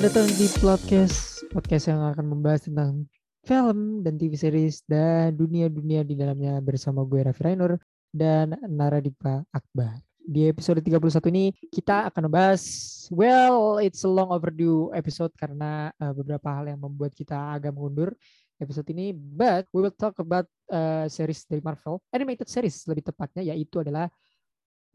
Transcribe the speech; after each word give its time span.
Selamat 0.00 0.16
datang 0.16 0.32
di 0.32 0.48
podcast 0.64 1.44
podcast 1.52 1.84
yang 1.92 2.00
akan 2.00 2.24
membahas 2.32 2.64
tentang 2.64 3.04
film 3.44 4.00
dan 4.00 4.16
TV 4.16 4.32
series 4.32 4.80
dan 4.88 5.36
dunia-dunia 5.36 6.08
di 6.08 6.16
dalamnya 6.16 6.56
bersama 6.64 7.04
gue 7.04 7.20
Raffi 7.20 7.44
Rainur 7.44 7.76
dan 8.08 8.56
Naradipa 8.64 9.44
Akbar. 9.52 10.00
Di 10.24 10.48
episode 10.48 10.80
31 10.80 11.04
ini 11.36 11.52
kita 11.68 12.08
akan 12.08 12.32
membahas 12.32 12.64
well 13.12 13.76
it's 13.76 14.00
a 14.00 14.08
long 14.08 14.32
overdue 14.32 14.88
episode 14.96 15.36
karena 15.36 15.92
uh, 16.00 16.16
beberapa 16.16 16.48
hal 16.48 16.72
yang 16.72 16.80
membuat 16.80 17.12
kita 17.12 17.36
agak 17.36 17.76
mundur 17.76 18.16
episode 18.56 18.88
ini 18.96 19.12
but 19.12 19.68
we 19.68 19.84
will 19.84 19.92
talk 19.92 20.16
about 20.16 20.48
uh, 20.72 21.12
series 21.12 21.44
dari 21.44 21.60
Marvel 21.60 22.00
animated 22.16 22.48
series 22.48 22.88
lebih 22.88 23.04
tepatnya 23.04 23.52
yaitu 23.52 23.84
adalah 23.84 24.08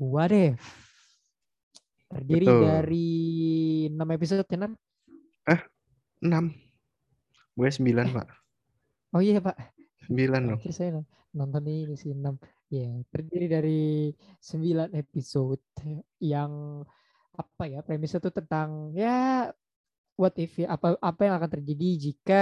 What 0.01 0.33
If 0.33 0.57
terdiri 2.09 2.49
Betul. 2.49 2.61
dari 2.65 3.09
6 3.93 4.17
episode 4.17 4.49
ya 4.49 4.69
Nar? 5.45 5.61
6. 6.21 6.53
Gue 7.55 7.69
9, 7.71 8.11
Pak. 8.11 8.27
Oh 9.15 9.23
iya 9.23 9.39
Pak 9.39 9.55
9 10.11 10.49
loh. 10.49 10.59
Akhir 10.59 10.73
saya 10.75 10.89
no- 10.99 11.07
nonton 11.31 11.63
ini 11.67 11.95
sih 11.95 12.11
6 12.11 12.35
ya 12.71 12.89
terdiri 13.13 13.47
dari 13.47 13.83
9 14.41 14.91
episode 14.95 15.61
yang 16.19 16.81
apa 17.35 17.63
ya 17.67 17.79
premisnya 17.83 18.23
tuh 18.23 18.31
tentang 18.31 18.95
ya 18.95 19.51
what 20.15 20.33
if 20.39 20.55
ya 20.55 20.71
apa 20.71 20.95
apa 20.97 21.21
yang 21.27 21.35
akan 21.35 21.51
terjadi 21.59 21.87
jika 21.99 22.41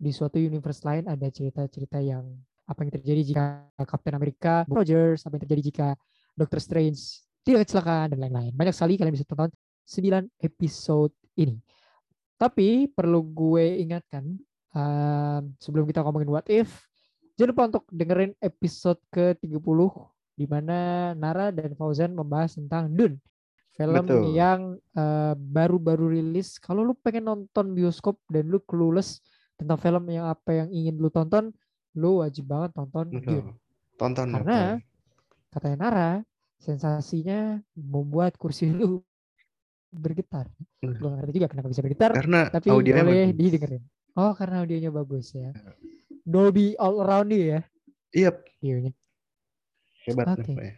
di 0.00 0.10
suatu 0.14 0.38
universe 0.38 0.86
lain 0.86 1.10
ada 1.10 1.26
cerita-cerita 1.28 1.98
yang 1.98 2.24
apa 2.70 2.86
yang 2.86 2.92
terjadi 2.94 3.20
jika 3.26 3.44
Captain 3.82 4.14
America 4.14 4.62
Rogers 4.70 5.26
apa 5.26 5.36
yang 5.36 5.42
terjadi 5.44 5.62
jika 5.66 5.88
Doctor 6.38 6.62
Strange 6.62 7.26
tidak 7.42 7.66
kecelakaan 7.66 8.14
dan 8.14 8.22
lain-lain 8.22 8.54
banyak 8.54 8.72
sekali 8.72 8.94
kalian 8.94 9.14
bisa 9.18 9.26
tonton 9.26 9.50
9 9.90 10.30
episode 10.46 11.12
ini 11.34 11.58
tapi 12.40 12.88
perlu 12.88 13.20
gue 13.20 13.84
ingatkan 13.84 14.24
um, 14.72 15.52
sebelum 15.60 15.84
kita 15.84 16.00
ngomongin 16.00 16.32
what 16.32 16.48
if 16.48 16.88
Jangan 17.40 17.56
lupa 17.56 17.64
untuk 17.72 17.84
dengerin 17.88 18.36
episode 18.44 19.00
ke-30 19.16 19.80
di 20.36 20.44
mana 20.44 21.12
Nara 21.16 21.48
dan 21.48 21.72
Fauzan 21.72 22.12
membahas 22.12 22.52
tentang 22.52 22.92
Dune. 22.92 23.16
Film 23.72 24.04
Betul. 24.04 24.36
yang 24.36 24.76
eh, 24.76 25.32
baru-baru 25.32 26.20
rilis. 26.20 26.60
Kalau 26.60 26.84
lu 26.84 26.92
pengen 27.00 27.32
nonton 27.32 27.72
bioskop 27.72 28.20
dan 28.28 28.44
lu 28.44 28.60
clueless 28.60 29.24
tentang 29.56 29.80
film 29.80 30.04
yang 30.12 30.28
apa 30.28 30.52
yang 30.52 30.68
ingin 30.68 31.00
lu 31.00 31.08
tonton, 31.08 31.48
lu 31.96 32.20
wajib 32.20 32.44
banget 32.44 32.76
nonton 32.76 33.08
Dune. 33.08 33.24
Betul. 33.24 33.56
Tonton 33.96 34.26
Karena 34.36 34.60
betul. 34.76 35.48
katanya 35.48 35.76
Nara, 35.80 36.10
sensasinya 36.60 37.56
membuat 37.72 38.36
kursi 38.36 38.68
lu 38.68 39.00
bergetar. 39.90 40.46
Hmm. 40.80 40.94
Gue 40.96 41.10
ngerti 41.10 41.32
juga 41.36 41.48
kenapa 41.50 41.68
bisa 41.68 41.82
bergetar, 41.82 42.10
Karena 42.14 42.46
tapi 42.48 42.70
audionya 42.70 43.02
boleh 43.04 43.26
bagus. 43.30 43.38
didengerin. 43.38 43.82
Oh, 44.14 44.32
karena 44.34 44.56
audionya 44.62 44.90
bagus 44.90 45.26
ya. 45.34 45.50
Dolby 46.22 46.78
all 46.78 47.02
around 47.02 47.30
you 47.34 47.58
ya 47.58 47.60
Iya, 48.10 48.30
audionya. 48.34 48.92
hebat 50.06 50.26
Oke. 50.34 50.52
Ya. 50.56 50.74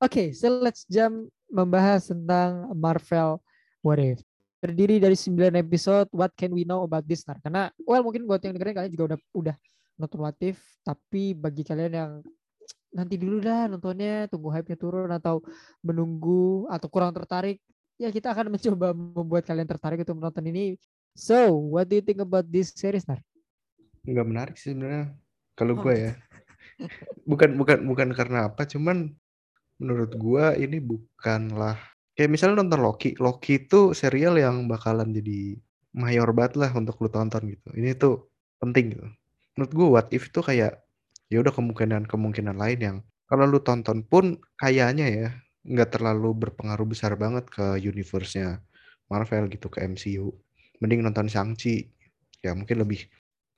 Oke, 0.00 0.24
so 0.32 0.48
let's 0.60 0.84
jump 0.88 1.28
membahas 1.50 2.08
tentang 2.08 2.70
Marvel 2.72 3.38
What 3.82 4.00
If. 4.00 4.20
Terdiri 4.60 5.00
dari 5.00 5.16
9 5.16 5.56
episode, 5.56 6.08
what 6.12 6.32
can 6.36 6.52
we 6.52 6.68
know 6.68 6.84
about 6.84 7.04
this? 7.08 7.24
Nar? 7.24 7.40
Karena, 7.40 7.72
well 7.88 8.04
mungkin 8.04 8.28
buat 8.28 8.44
yang 8.44 8.52
dengerin 8.52 8.76
kalian 8.76 8.92
juga 8.92 9.04
udah 9.16 9.18
udah 9.32 9.56
nonton 9.96 10.18
What 10.20 10.36
If, 10.40 10.60
tapi 10.84 11.32
bagi 11.32 11.64
kalian 11.64 11.92
yang 11.92 12.10
nanti 12.92 13.14
dulu 13.16 13.40
dah 13.40 13.68
nontonnya, 13.70 14.28
tunggu 14.28 14.52
hype-nya 14.52 14.76
turun 14.76 15.10
atau 15.12 15.40
menunggu 15.80 16.68
atau 16.68 16.88
kurang 16.92 17.12
tertarik, 17.16 17.60
ya 18.00 18.08
kita 18.08 18.32
akan 18.32 18.48
mencoba 18.56 18.96
membuat 18.96 19.44
kalian 19.44 19.68
tertarik 19.68 20.00
untuk 20.00 20.16
menonton 20.16 20.44
ini. 20.48 20.80
So, 21.12 21.52
what 21.52 21.90
do 21.90 22.00
you 22.00 22.04
think 22.04 22.24
about 22.24 22.48
this 22.48 22.72
series, 22.72 23.04
Nar? 23.04 23.20
Nggak 24.08 24.26
menarik 24.26 24.56
sih 24.56 24.72
sebenarnya. 24.72 25.12
Kalau 25.52 25.76
Oh. 25.76 25.84
gue 25.84 25.94
ya. 26.08 26.12
Bukan 27.30 27.60
bukan 27.60 27.84
bukan 27.84 28.08
karena 28.16 28.48
apa, 28.50 28.64
cuman 28.64 29.12
menurut 29.80 30.12
gua 30.16 30.56
ini 30.56 30.80
bukanlah 30.80 31.76
kayak 32.16 32.30
misalnya 32.32 32.64
nonton 32.64 32.80
Loki. 32.80 33.16
Loki 33.20 33.64
itu 33.68 33.92
serial 33.92 34.36
yang 34.40 34.64
bakalan 34.68 35.12
jadi 35.12 35.60
mayor 35.92 36.30
banget 36.32 36.56
lah 36.60 36.70
untuk 36.74 36.96
lu 37.04 37.08
tonton 37.12 37.42
gitu. 37.52 37.68
Ini 37.76 37.96
tuh 38.00 38.28
penting 38.60 38.96
gitu. 38.96 39.06
Menurut 39.56 39.72
gua 39.76 39.86
What 40.00 40.08
If 40.16 40.32
itu 40.32 40.40
kayak 40.40 40.80
ya 41.30 41.36
udah 41.42 41.52
kemungkinan-kemungkinan 41.54 42.56
lain 42.58 42.78
yang 42.80 42.96
kalau 43.30 43.46
lu 43.46 43.60
tonton 43.62 44.02
pun 44.02 44.40
kayaknya 44.58 45.06
ya 45.06 45.28
nggak 45.66 45.96
terlalu 46.00 46.32
berpengaruh 46.48 46.88
besar 46.88 47.14
banget 47.20 47.44
ke 47.48 47.76
universe-nya 47.80 48.60
Marvel 49.10 49.50
gitu 49.52 49.66
ke 49.68 49.82
MCU. 49.84 50.32
Mending 50.80 51.04
nonton 51.04 51.28
Shang-Chi. 51.28 51.84
Ya 52.40 52.56
mungkin 52.56 52.80
lebih 52.80 53.04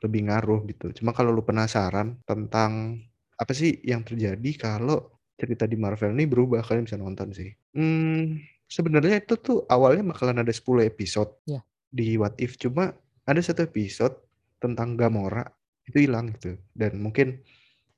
lebih 0.02 0.26
ngaruh 0.26 0.66
gitu. 0.66 0.90
Cuma 0.98 1.14
kalau 1.14 1.30
lu 1.30 1.46
penasaran 1.46 2.18
tentang 2.26 2.98
apa 3.38 3.52
sih 3.54 3.78
yang 3.86 4.02
terjadi 4.02 4.50
kalau 4.58 5.14
cerita 5.38 5.66
di 5.66 5.78
Marvel 5.78 6.14
ini 6.14 6.26
berubah, 6.26 6.62
kalian 6.66 6.86
bisa 6.86 6.98
nonton 6.98 7.30
sih. 7.30 7.50
Hmm, 7.74 8.38
sebenarnya 8.66 9.22
itu 9.22 9.34
tuh 9.38 9.62
awalnya 9.70 10.02
bakalan 10.14 10.42
ada 10.42 10.50
10 10.50 10.82
episode 10.86 11.30
Ya. 11.46 11.62
di 11.90 12.18
What 12.18 12.38
If. 12.42 12.58
Cuma 12.58 12.90
ada 13.26 13.40
satu 13.42 13.62
episode 13.62 14.18
tentang 14.58 14.98
Gamora 14.98 15.46
itu 15.86 16.02
hilang 16.02 16.34
gitu. 16.34 16.58
Dan 16.74 16.98
mungkin 17.02 17.38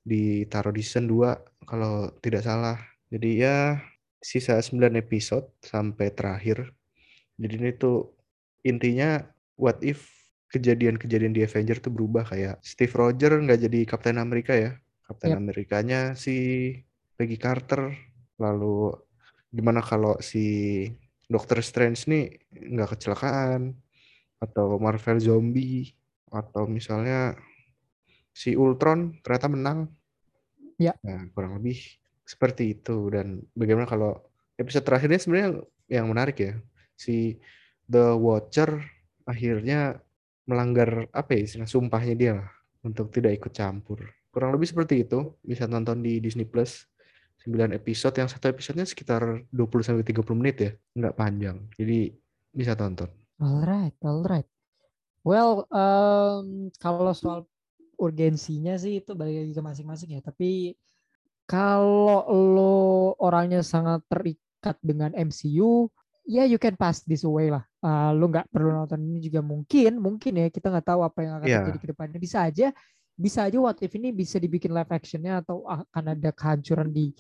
ditaruh 0.05 0.73
di 0.73 0.85
season 0.85 1.09
2 1.09 1.65
kalau 1.65 2.13
tidak 2.21 2.45
salah. 2.45 2.77
Jadi 3.09 3.41
ya 3.41 3.81
sisa 4.25 4.57
9 4.57 4.97
episode 4.97 5.53
sampai 5.61 6.09
terakhir. 6.17 6.73
Jadi 7.37 7.55
ini 7.61 7.71
tuh 7.77 8.17
intinya 8.65 9.21
what 9.61 9.85
if 9.85 10.09
kejadian-kejadian 10.49 11.37
di 11.37 11.45
Avenger 11.45 11.77
tuh 11.85 11.93
berubah 11.93 12.25
kayak 12.25 12.57
Steve 12.65 12.95
Rogers 12.97 13.45
nggak 13.45 13.61
jadi 13.69 13.81
Kapten 13.85 14.17
Amerika 14.17 14.57
ya. 14.57 14.73
Kapten 15.05 15.37
Yap. 15.37 15.41
Amerikanya 15.45 16.01
si 16.17 16.37
Peggy 17.21 17.37
Carter. 17.37 17.93
Lalu 18.41 18.97
gimana 19.53 19.85
kalau 19.85 20.17
si 20.25 20.89
Doctor 21.29 21.61
Strange 21.61 22.09
nih 22.09 22.25
nggak 22.49 22.97
kecelakaan 22.97 23.77
atau 24.41 24.81
Marvel 24.81 25.21
zombie 25.21 25.93
atau 26.33 26.65
misalnya 26.65 27.37
si 28.33 28.57
Ultron 28.57 29.21
ternyata 29.21 29.53
menang. 29.53 29.79
Ya. 30.81 30.97
Nah, 31.07 31.31
kurang 31.31 31.61
lebih 31.61 31.79
seperti 32.25 32.77
itu 32.77 33.13
dan 33.13 33.45
bagaimana 33.53 33.85
kalau 33.85 34.17
episode 34.57 34.85
terakhirnya 34.89 35.21
sebenarnya 35.21 35.51
yang 35.93 36.09
menarik 36.09 36.37
ya. 36.41 36.53
Si 36.97 37.37
The 37.85 38.17
Watcher 38.17 38.81
akhirnya 39.29 40.01
melanggar 40.45 41.09
apa 41.13 41.37
ya 41.37 41.65
sumpahnya 41.65 42.15
dia 42.17 42.33
lah 42.41 42.51
untuk 42.85 43.13
tidak 43.13 43.41
ikut 43.41 43.53
campur. 43.53 44.05
Kurang 44.33 44.57
lebih 44.57 44.69
seperti 44.69 45.05
itu. 45.05 45.37
Bisa 45.45 45.65
nonton 45.69 46.01
di 46.05 46.21
Disney 46.21 46.49
Plus 46.49 46.85
9 47.45 47.77
episode 47.77 48.17
yang 48.17 48.29
satu 48.29 48.49
episodenya 48.49 48.89
sekitar 48.89 49.45
20 49.53 49.85
sampai 49.85 50.05
30 50.07 50.41
menit 50.41 50.57
ya, 50.57 50.71
nggak 50.97 51.15
panjang. 51.17 51.57
Jadi 51.77 52.09
bisa 52.55 52.73
tonton. 52.73 53.11
Alright, 53.37 53.93
alright. 54.01 54.49
Well, 55.27 55.69
em, 55.69 56.73
kalau 56.81 57.13
soal 57.13 57.45
urgensinya 58.01 58.77
sih 58.81 59.01
itu 59.05 59.13
balik 59.13 59.45
lagi 59.45 59.53
ke 59.53 59.63
masing-masing 59.65 60.11
ya. 60.17 60.21
Tapi 60.25 60.73
kalau 61.45 62.25
lo 62.29 62.75
orangnya 63.21 63.61
sangat 63.61 64.01
terikat 64.09 64.77
dengan 64.81 65.13
MCU, 65.13 65.89
ya 66.25 66.49
you 66.49 66.57
can 66.57 66.73
pass 66.75 67.05
this 67.05 67.23
away 67.23 67.53
lah. 67.53 67.63
Eh, 67.85 68.11
lo 68.17 68.25
nggak 68.29 68.49
perlu 68.49 68.73
nonton 68.73 69.01
ini 69.05 69.21
juga 69.21 69.45
mungkin, 69.45 70.01
mungkin 70.01 70.33
ya 70.41 70.49
kita 70.49 70.73
nggak 70.73 70.87
tahu 70.89 71.01
apa 71.05 71.19
yang 71.21 71.33
akan 71.39 71.47
Iya. 71.47 71.59
terjadi 71.61 71.79
ke 71.79 71.89
depannya. 71.93 72.19
Bisa 72.19 72.39
aja, 72.49 72.73
bisa 73.15 73.47
aja 73.47 73.57
What 73.61 73.79
If 73.79 73.93
ini 73.95 74.11
bisa 74.11 74.41
dibikin 74.41 74.73
live 74.73 74.91
actionnya 74.91 75.45
atau 75.45 75.63
akan 75.69 76.05
ada 76.17 76.31
kehancuran 76.35 76.91
di 76.91 77.13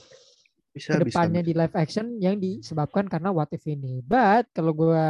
Bisa 0.75 0.91
bisa. 0.91 0.99
ke 0.99 1.07
depannya 1.07 1.41
bisa. 1.45 1.49
di 1.49 1.53
live 1.55 1.77
action 1.79 2.07
yang 2.19 2.35
disebabkan 2.41 3.07
karena 3.07 3.31
what 3.31 3.47
if 3.53 3.63
ini. 3.69 4.03
But 4.03 4.51
kalau 4.51 4.75
gue 4.75 5.07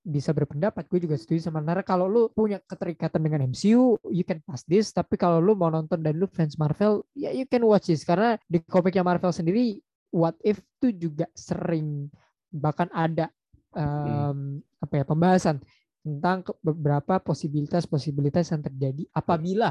bisa 0.00 0.32
berpendapat, 0.32 0.88
gue 0.88 1.04
juga 1.04 1.16
setuju 1.20 1.52
sama 1.52 1.60
Nara. 1.60 1.84
Kalau 1.84 2.08
lu 2.08 2.32
punya 2.32 2.56
keterikatan 2.64 3.20
dengan 3.20 3.52
MCU, 3.52 4.00
you 4.08 4.24
can 4.24 4.40
pass 4.48 4.64
this. 4.64 4.90
Tapi 4.96 5.20
kalau 5.20 5.38
lu 5.38 5.52
mau 5.52 5.68
nonton 5.68 6.00
dan 6.00 6.16
lu 6.16 6.24
fans 6.24 6.56
Marvel, 6.56 7.04
ya 7.12 7.30
you 7.36 7.44
can 7.44 7.60
watch 7.68 7.92
this. 7.92 8.02
Karena 8.02 8.40
di 8.48 8.64
komiknya 8.64 9.04
Marvel 9.04 9.28
sendiri, 9.28 9.76
what 10.08 10.34
if 10.40 10.58
tuh 10.80 10.90
juga 10.90 11.28
sering 11.36 12.08
bahkan 12.50 12.90
ada 12.90 13.30
em, 13.76 14.58
apa 14.82 14.94
ya 14.98 15.04
pembahasan 15.06 15.62
tentang 16.00 16.42
beberapa 16.64 17.20
posibilitas-posibilitas 17.20 18.50
yang 18.50 18.64
terjadi 18.64 19.04
apabila 19.12 19.70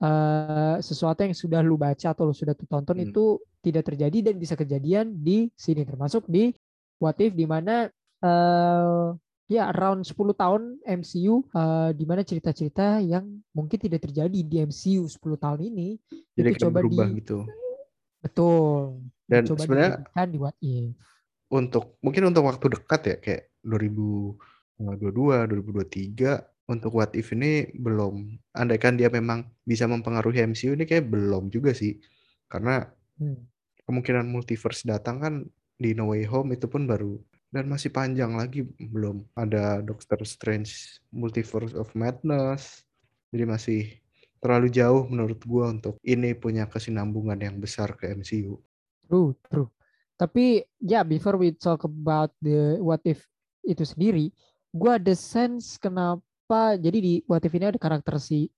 eh, 0.00 0.76
sesuatu 0.80 1.26
yang 1.26 1.34
sudah 1.36 1.60
lu 1.60 1.76
baca 1.76 2.14
atau 2.14 2.30
lu 2.30 2.34
sudah 2.34 2.54
tuh 2.56 2.64
tonton 2.64 2.96
Hmm. 2.96 3.10
itu 3.10 3.42
tidak 3.60 3.90
terjadi 3.92 4.32
dan 4.32 4.34
bisa 4.38 4.54
kejadian 4.54 5.18
di 5.18 5.50
sini 5.58 5.82
termasuk 5.82 6.24
di 6.30 6.54
What 7.02 7.18
If 7.20 7.34
di 7.34 7.44
mana 7.44 7.90
eh 8.22 9.06
ya 9.48 9.72
around 9.72 10.04
10 10.04 10.36
tahun 10.36 10.62
MCU 10.84 11.40
eh, 11.56 11.90
di 11.96 12.04
mana 12.04 12.20
cerita-cerita 12.22 13.00
yang 13.00 13.24
mungkin 13.56 13.78
tidak 13.80 14.04
terjadi 14.04 14.38
di 14.44 14.56
MCU 14.62 15.08
10 15.08 15.40
tahun 15.40 15.60
ini 15.72 15.88
Jadi 16.36 16.48
itu 16.52 16.68
coba 16.68 16.84
berubah 16.84 17.08
di 17.08 17.24
gitu. 17.24 17.38
betul 18.20 19.02
Dan 19.24 19.42
coba 19.48 19.60
sebenarnya 19.64 19.92
di 20.28 20.38
What 20.38 20.56
If 20.60 20.94
untuk 21.48 21.96
mungkin 22.04 22.28
untuk 22.28 22.44
waktu 22.44 22.66
dekat 22.76 23.00
ya 23.08 23.16
kayak 23.24 23.42
22, 23.64 24.36
2023 25.48 26.68
untuk 26.68 26.92
What 26.92 27.16
If 27.16 27.32
ini 27.32 27.72
belum. 27.72 28.36
Andaikan 28.52 29.00
dia 29.00 29.08
memang 29.08 29.48
bisa 29.64 29.88
mempengaruhi 29.88 30.44
MCU 30.44 30.76
ini 30.76 30.84
kayak 30.84 31.08
belum 31.08 31.48
juga 31.48 31.72
sih. 31.72 31.96
Karena 32.48 32.84
Hmm. 33.18 33.50
kemungkinan 33.82 34.30
multiverse 34.30 34.86
datang 34.86 35.18
kan 35.18 35.34
di 35.74 35.90
No 35.90 36.14
Way 36.14 36.30
Home 36.30 36.54
itu 36.54 36.70
pun 36.70 36.86
baru 36.86 37.18
dan 37.48 37.64
masih 37.64 37.88
panjang 37.88 38.36
lagi 38.36 38.68
belum 38.76 39.24
ada 39.32 39.80
Doctor 39.80 40.20
Strange 40.28 41.00
Multiverse 41.08 41.72
of 41.72 41.88
Madness. 41.96 42.84
Jadi 43.32 43.44
masih 43.44 43.80
terlalu 44.40 44.68
jauh 44.68 45.08
menurut 45.08 45.40
gua 45.48 45.72
untuk 45.72 45.96
ini 46.04 46.36
punya 46.36 46.68
kesinambungan 46.68 47.40
yang 47.40 47.56
besar 47.56 47.96
ke 47.96 48.12
MCU. 48.12 48.60
True, 49.08 49.32
true. 49.48 49.68
Tapi 50.20 50.66
ya 50.82 51.06
before 51.06 51.40
we 51.40 51.54
talk 51.56 51.88
about 51.88 52.34
the 52.44 52.76
what 52.84 53.00
if 53.08 53.24
itu 53.64 53.84
sendiri, 53.84 54.28
gua 54.76 55.00
ada 55.00 55.16
sense 55.16 55.80
kenapa 55.80 56.76
jadi 56.76 56.98
di 57.00 57.14
what 57.24 57.44
if 57.44 57.52
ini 57.56 57.72
ada 57.72 57.80
karakter 57.80 58.20
si 58.20 58.52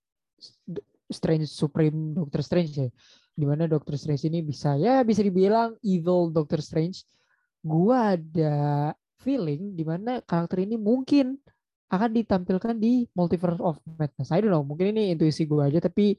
Strange 1.11 1.47
Supreme 1.47 2.15
Doctor 2.15 2.43
Strange 2.43 2.71
ya. 2.75 2.89
Di 3.31 3.47
mana 3.47 3.63
Doctor 3.71 3.95
Strange 3.95 4.27
ini 4.27 4.43
bisa 4.43 4.75
ya 4.75 4.99
bisa 5.07 5.23
dibilang 5.23 5.79
evil 5.79 6.27
Doctor 6.35 6.59
Strange. 6.59 7.07
Gua 7.61 8.17
ada 8.17 8.55
feeling 9.21 9.77
di 9.77 9.85
mana 9.85 10.19
karakter 10.25 10.65
ini 10.65 10.75
mungkin 10.81 11.37
akan 11.91 12.09
ditampilkan 12.15 12.75
di 12.79 13.05
Multiverse 13.13 13.61
of 13.61 13.77
Madness. 13.85 14.31
I 14.31 14.39
don't 14.39 14.49
know, 14.49 14.63
mungkin 14.63 14.95
ini 14.95 15.11
intuisi 15.11 15.43
gue 15.43 15.59
aja, 15.59 15.83
tapi 15.83 16.15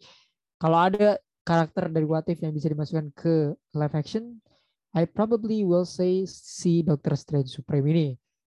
kalau 0.60 0.78
ada 0.78 1.16
karakter 1.42 1.88
dari 1.88 2.04
What 2.04 2.28
If 2.28 2.44
yang 2.44 2.52
bisa 2.52 2.68
dimasukkan 2.68 3.08
ke 3.16 3.56
live 3.72 3.94
action, 3.96 4.38
I 4.92 5.08
probably 5.08 5.64
will 5.64 5.88
say 5.88 6.28
si 6.28 6.84
Doctor 6.84 7.16
Strange 7.16 7.48
Supreme 7.48 7.88
ini. 7.88 8.08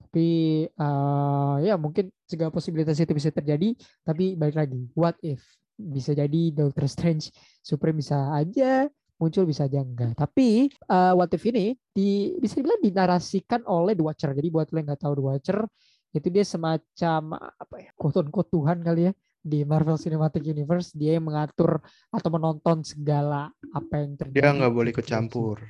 Tapi 0.03 0.29
uh, 0.75 1.63
ya 1.63 1.79
mungkin 1.79 2.11
segala 2.27 2.51
posibilitas 2.51 2.99
itu 2.99 3.15
bisa 3.15 3.31
terjadi, 3.31 3.79
tapi 4.03 4.35
balik 4.35 4.59
lagi, 4.59 4.83
what 4.99 5.15
if 5.23 5.41
bisa 5.79 6.19
jadi 6.19 6.51
Doctor 6.51 6.91
Strange 6.91 7.31
Supreme 7.63 8.03
bisa 8.03 8.31
aja 8.35 8.91
muncul 9.25 9.49
bisa 9.49 9.65
aja 9.65 9.81
enggak. 9.81 10.13
Tapi 10.13 10.69
uh, 10.93 11.17
what 11.17 11.33
if 11.33 11.45
ini 11.49 11.73
di, 11.97 12.37
bisa 12.37 12.61
dibilang 12.61 12.85
dinarasikan 12.85 13.65
oleh 13.65 13.97
The 13.97 14.05
Watcher. 14.05 14.31
Jadi 14.37 14.49
buat 14.53 14.69
lo 14.69 14.77
yang 14.77 14.93
nggak 14.93 15.01
tahu 15.01 15.13
The 15.17 15.25
Watcher, 15.25 15.59
itu 16.13 16.29
dia 16.29 16.45
semacam 16.45 17.21
apa 17.41 17.77
ya 17.81 17.91
quote 17.97 18.21
unquote 18.23 18.51
Tuhan 18.53 18.85
kali 18.85 19.09
ya 19.09 19.13
di 19.41 19.65
Marvel 19.65 19.97
Cinematic 19.97 20.45
Universe. 20.45 20.93
Dia 20.93 21.17
yang 21.17 21.27
mengatur 21.27 21.81
atau 22.13 22.29
menonton 22.29 22.85
segala 22.85 23.49
apa 23.73 23.95
yang 24.05 24.21
terjadi. 24.21 24.37
Dia 24.37 24.51
nggak 24.53 24.73
boleh 24.77 24.91
ikut 24.93 25.07
campur. 25.09 25.65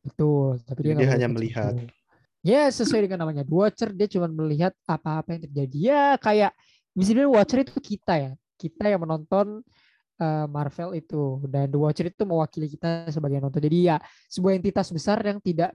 Betul 0.00 0.64
tapi 0.64 0.80
dia, 0.80 0.94
dia 0.96 1.10
hanya 1.12 1.28
melihat. 1.28 1.76
campur. 1.76 1.92
ya 2.40 2.62
sesuai 2.72 3.10
dengan 3.10 3.28
namanya. 3.28 3.44
The 3.44 3.54
Watcher 3.54 3.90
dia 3.92 4.08
cuma 4.08 4.26
melihat 4.32 4.72
apa-apa 4.88 5.36
yang 5.36 5.42
terjadi. 5.46 5.76
Ya 5.78 6.04
kayak 6.16 6.56
misalnya 6.96 7.28
Watcher 7.28 7.62
itu 7.62 7.76
kita 7.78 8.14
ya. 8.16 8.32
Kita 8.56 8.88
yang 8.88 9.04
menonton 9.04 9.60
uh, 10.20 10.46
Marvel 10.48 10.96
itu. 10.96 11.40
Dan 11.46 11.68
The 11.72 11.78
Watcher 11.78 12.06
itu 12.08 12.24
mewakili 12.24 12.66
kita 12.70 13.08
sebagai 13.12 13.40
nonton. 13.40 13.60
Jadi 13.60 13.88
ya 13.88 13.96
sebuah 14.28 14.56
entitas 14.56 14.88
besar 14.92 15.20
yang 15.24 15.38
tidak 15.40 15.72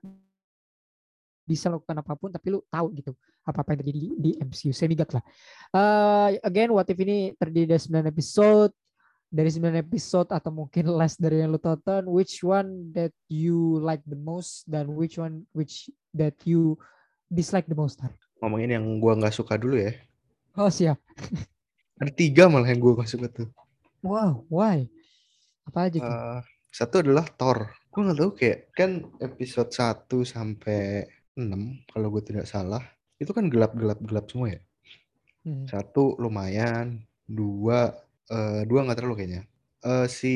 bisa 1.46 1.68
lakukan 1.68 1.98
apa 2.00 2.14
pun 2.16 2.30
tapi 2.32 2.54
lu 2.54 2.64
tahu 2.70 2.88
gitu 2.96 3.12
apa-apa 3.44 3.74
yang 3.76 3.80
terjadi 3.84 4.00
di, 4.16 4.32
MCU 4.40 4.72
semigat 4.72 5.10
lah. 5.12 5.24
Uh, 5.74 6.38
again 6.46 6.70
what 6.72 6.88
if 6.88 6.96
ini 6.96 7.34
terdiri 7.36 7.76
dari 7.76 7.82
9 7.82 8.08
episode 8.08 8.72
dari 9.28 9.50
9 9.50 9.84
episode 9.84 10.30
atau 10.32 10.52
mungkin 10.54 10.88
less 10.96 11.18
dari 11.18 11.42
yang 11.44 11.52
lu 11.52 11.60
tonton 11.60 12.08
which 12.08 12.40
one 12.46 12.94
that 12.96 13.12
you 13.28 13.82
like 13.82 14.00
the 14.08 14.16
most 14.16 14.64
dan 14.70 14.88
which 14.94 15.18
one 15.18 15.44
which 15.52 15.90
that 16.14 16.38
you 16.48 16.78
dislike 17.28 17.66
the 17.68 17.76
most 17.76 18.00
ngomongin 18.40 18.78
yang 18.78 18.86
gua 19.02 19.18
nggak 19.18 19.34
suka 19.36 19.58
dulu 19.58 19.82
ya. 19.82 19.92
Oh 20.56 20.70
siap. 20.72 21.00
Ada 22.02 22.12
tiga 22.14 22.48
malah 22.48 22.70
yang 22.70 22.80
gua 22.80 23.02
nggak 23.02 23.12
suka 23.12 23.28
tuh 23.28 23.50
wow 24.06 24.46
why? 24.50 24.86
Apa 25.66 25.88
aja 25.90 25.98
tuh? 26.02 26.10
Uh, 26.10 26.40
satu 26.70 27.06
adalah 27.06 27.26
Thor. 27.38 27.72
Gue 27.92 28.02
nggak 28.08 28.20
tahu 28.20 28.32
kayak 28.38 28.60
kan 28.74 29.06
episode 29.22 29.70
1 29.72 30.08
sampai 30.24 31.06
6 31.38 31.92
kalau 31.92 32.08
gue 32.14 32.24
tidak 32.24 32.46
salah 32.48 32.84
itu 33.22 33.32
kan 33.32 33.48
gelap 33.48 33.78
gelap 33.78 34.00
gelap 34.02 34.26
semua 34.30 34.58
ya? 34.58 34.62
Hmm. 35.42 35.66
satu 35.66 36.18
lumayan. 36.22 37.02
Dua 37.26 37.90
uh, 38.30 38.62
dua 38.68 38.80
nggak 38.86 38.98
terlalu 39.02 39.16
kayaknya. 39.26 39.44
Uh, 39.82 40.06
si 40.06 40.34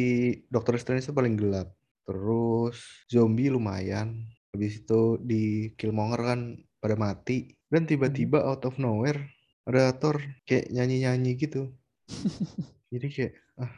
Dokter 0.49 0.81
Strange 0.81 1.05
itu 1.05 1.13
paling 1.13 1.37
gelap. 1.37 1.73
Terus 2.05 3.05
zombie 3.09 3.53
lumayan. 3.53 4.25
Habis 4.53 4.85
itu 4.85 5.19
di 5.21 5.75
Killmonger 5.75 6.21
kan 6.21 6.41
pada 6.85 6.95
mati 7.01 7.49
dan 7.69 7.89
tiba-tiba 7.89 8.45
hmm. 8.45 8.49
out 8.53 8.61
of 8.69 8.77
nowhere 8.77 9.25
ada 9.65 9.89
Thor 9.97 10.21
kayak 10.45 10.69
nyanyi-nyanyi 10.69 11.33
gitu 11.33 11.73
jadi 12.95 13.07
kayak 13.11 13.33
ah 13.59 13.73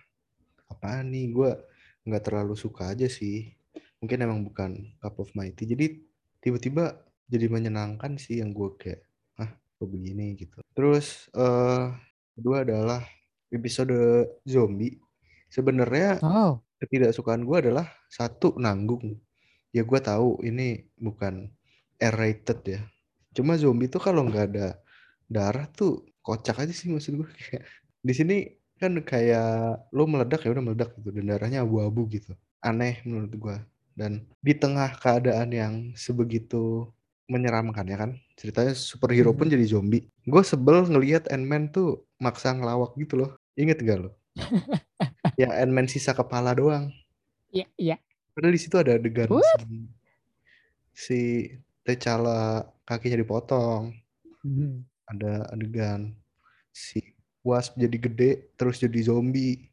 apa 0.69 1.01
nih? 1.01 1.33
Gue 1.33 1.51
nggak 2.05 2.23
terlalu 2.29 2.53
suka 2.53 2.93
aja 2.93 3.09
sih. 3.09 3.57
Mungkin 3.97 4.17
emang 4.21 4.45
bukan 4.45 4.93
cup 5.01 5.17
of 5.17 5.33
my 5.33 5.49
tea. 5.57 5.65
Jadi 5.65 6.05
tiba-tiba 6.37 7.01
jadi 7.25 7.49
menyenangkan 7.49 8.15
sih 8.21 8.39
yang 8.39 8.53
gue 8.53 8.77
kayak 8.77 9.01
ah 9.41 9.49
kok 9.49 9.89
begini? 9.89 10.37
Gitu. 10.37 10.61
Terus 10.77 11.27
uh, 11.33 11.91
kedua 12.37 12.61
adalah 12.61 13.01
episode 13.49 13.97
zombie. 14.45 15.01
Sebenarnya 15.49 16.21
oh. 16.21 16.61
ketidaksukaan 16.77 17.41
gue 17.41 17.57
adalah 17.57 17.89
satu 18.07 18.53
nanggung. 18.61 19.17
Ya 19.73 19.81
gue 19.81 19.99
tahu 19.99 20.45
ini 20.45 20.85
bukan 20.95 21.49
R 21.97 22.13
rated 22.13 22.59
ya. 22.63 22.81
Cuma 23.33 23.57
zombie 23.57 23.89
tuh 23.89 24.01
kalau 24.01 24.25
nggak 24.29 24.45
ada 24.53 24.67
darah 25.27 25.67
tuh 25.67 26.07
kocak 26.23 26.63
aja 26.63 26.73
sih 26.75 26.91
maksud 26.91 27.19
gue 27.19 27.27
kayak 27.39 27.63
di 28.03 28.13
sini 28.15 28.37
kan 28.77 28.93
kayak 29.01 29.83
lo 29.91 30.05
meledak 30.05 30.45
ya 30.45 30.53
udah 30.53 30.63
meledak 30.63 30.93
gitu. 30.97 31.09
Dan 31.11 31.29
darahnya 31.29 31.65
abu-abu 31.65 32.07
gitu. 32.09 32.33
Aneh 32.61 33.01
menurut 33.05 33.33
gue 33.33 33.57
dan 33.97 34.21
di 34.45 34.53
tengah 34.53 34.93
keadaan 35.01 35.49
yang 35.49 35.73
sebegitu 35.97 36.93
menyeramkan 37.25 37.89
ya 37.89 37.97
kan? 37.97 38.11
Ceritanya 38.37 38.77
superhero 38.77 39.33
pun 39.33 39.49
hmm. 39.49 39.53
jadi 39.57 39.65
zombie. 39.65 40.05
Gue 40.23 40.45
sebel 40.45 40.85
ngelihat 40.85 41.27
Ant-Man 41.33 41.73
tuh 41.73 42.05
maksa 42.21 42.53
ngelawak 42.53 42.93
gitu 43.01 43.17
loh. 43.17 43.31
Inget 43.57 43.81
gak 43.81 44.05
lo? 44.05 44.09
Yang 45.41 45.53
Ant-Man 45.65 45.87
sisa 45.89 46.13
kepala 46.13 46.53
doang. 46.53 46.93
Iya 47.49 47.65
iya. 47.75 47.97
Padahal 48.37 48.53
di 48.53 48.61
situ 48.61 48.77
ada 48.77 49.01
adegan 49.01 49.25
si, 49.25 49.65
si 50.93 51.19
T'Challa 51.81 52.69
kakinya 52.85 53.17
dipotong. 53.17 53.97
Hmm. 54.45 54.85
ada 55.09 55.43
adegan 55.51 56.15
si 56.71 57.01
Wasp 57.47 57.79
jadi 57.79 57.97
gede 57.97 58.31
terus 58.59 58.83
jadi 58.83 58.99
zombie. 59.07 59.71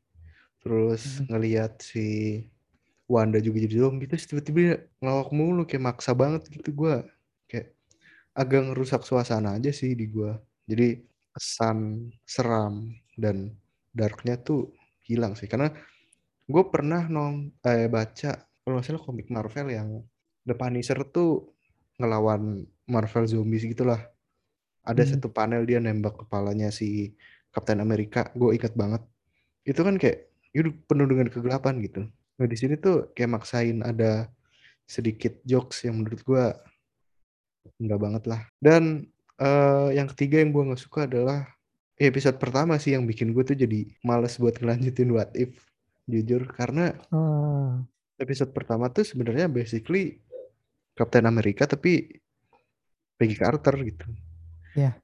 Terus 0.63 1.21
hmm. 1.21 1.35
ngelihat 1.35 1.83
si 1.83 2.41
Wanda 3.05 3.37
juga 3.43 3.61
jadi 3.61 3.85
zombie 3.85 4.09
terus 4.09 4.25
tiba-tiba 4.25 4.81
ngelawak 5.03 5.29
mulu 5.35 5.69
kayak 5.69 5.93
maksa 5.93 6.17
banget 6.17 6.49
gitu 6.49 6.73
gue 6.73 7.05
kayak 7.45 7.77
agak 8.33 8.73
ngerusak 8.73 9.05
suasana 9.05 9.61
aja 9.61 9.69
sih 9.77 9.93
di 9.93 10.09
gue 10.09 10.33
jadi 10.65 11.05
kesan 11.37 12.09
seram 12.25 12.97
dan 13.19 13.53
darknya 13.93 14.39
tuh 14.41 14.73
hilang 15.05 15.37
sih. 15.37 15.51
Karena 15.51 15.69
gue 16.45 16.65
pernah 16.71 17.05
nong 17.07 17.61
eh, 17.65 17.89
baca 17.91 18.31
kalau 18.65 18.81
nggak 18.81 18.87
salah 18.87 19.03
komik 19.03 19.29
Marvel 19.29 19.69
yang 19.69 19.89
The 20.45 20.57
Punisher 20.57 21.05
tuh 21.09 21.53
ngelawan 22.01 22.65
Marvel 22.89 23.25
zombies 23.29 23.65
gitulah. 23.69 24.01
Ada 24.85 25.05
hmm. 25.05 25.11
satu 25.17 25.29
panel 25.33 25.65
dia 25.65 25.81
nembak 25.81 26.25
kepalanya 26.25 26.69
si 26.69 27.17
Captain 27.55 27.79
America 27.79 28.29
gue 28.35 28.51
ingat 28.59 28.75
banget 28.75 29.03
itu 29.65 29.81
kan 29.81 29.95
kayak 29.97 30.29
itu 30.51 30.75
penuh 30.91 31.07
dengan 31.07 31.31
kegelapan 31.31 31.79
gitu 31.81 32.11
Nah 32.39 32.47
di 32.51 32.57
sini 32.59 32.75
tuh 32.79 33.15
kayak 33.15 33.41
maksain 33.41 33.79
ada 33.87 34.27
sedikit 34.85 35.39
jokes 35.47 35.87
yang 35.87 36.03
menurut 36.03 36.21
gue 36.27 36.45
enggak 37.81 38.01
banget 38.01 38.23
lah. 38.29 38.41
Dan 38.59 39.07
uh, 39.39 39.89
yang 39.95 40.11
ketiga 40.13 40.43
yang 40.43 40.51
gue 40.51 40.63
nggak 40.67 40.83
suka 40.83 41.07
adalah 41.07 41.47
episode 41.95 42.43
pertama 42.43 42.75
sih 42.83 42.99
yang 42.99 43.07
bikin 43.07 43.31
gue 43.31 43.45
tuh 43.47 43.55
jadi 43.55 43.87
males 44.03 44.35
buat 44.37 44.59
ngelanjutin 44.59 45.15
What 45.15 45.31
If 45.39 45.55
jujur 46.11 46.45
karena 46.53 46.93
uh. 47.15 47.81
episode 48.21 48.53
pertama 48.53 48.91
tuh 48.93 49.07
sebenarnya 49.07 49.49
basically 49.49 50.21
Captain 50.93 51.25
America 51.25 51.65
tapi 51.65 52.19
Peggy 53.15 53.39
Carter 53.39 53.79
gitu. 53.87 54.07
Ya. 54.75 54.91
Yeah. 54.91 54.95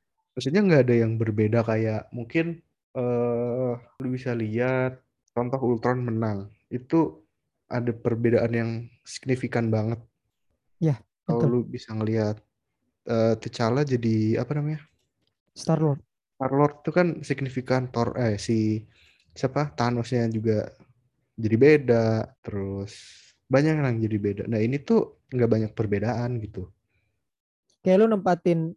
Maksudnya 0.40 0.64
nggak 0.64 0.88
ada 0.88 0.96
yang 1.04 1.20
berbeda 1.20 1.60
kayak 1.60 2.08
mungkin 2.16 2.64
uh, 2.96 3.76
lu 4.00 4.08
bisa 4.08 4.32
lihat 4.32 4.96
contoh 5.36 5.60
Ultron 5.60 6.00
menang 6.00 6.48
itu 6.72 7.20
ada 7.68 7.92
perbedaan 7.92 8.48
yang 8.48 8.70
signifikan 9.04 9.68
banget. 9.68 10.00
Ya. 10.80 10.96
Kalau 11.28 11.44
lu 11.44 11.60
bisa 11.68 11.92
ngelihat 11.92 12.40
uh, 13.04 13.36
T'Challa 13.36 13.84
jadi 13.84 14.40
apa 14.40 14.56
namanya? 14.56 14.80
Star 15.52 15.76
Lord. 15.76 16.00
Star 16.40 16.52
Lord 16.56 16.74
itu 16.80 16.90
kan 16.96 17.20
signifikan 17.20 17.92
Thor 17.92 18.16
eh 18.16 18.40
si 18.40 18.88
siapa 19.36 19.76
Thanosnya 19.76 20.24
juga 20.32 20.72
jadi 21.36 21.56
beda 21.60 22.32
terus 22.40 22.96
banyak 23.44 23.76
yang 23.76 24.00
jadi 24.00 24.16
beda. 24.16 24.42
Nah 24.48 24.56
ini 24.56 24.80
tuh 24.80 25.20
nggak 25.36 25.50
banyak 25.52 25.72
perbedaan 25.76 26.40
gitu. 26.40 26.64
Kayak 27.84 28.08
lu 28.08 28.16
nempatin 28.16 28.72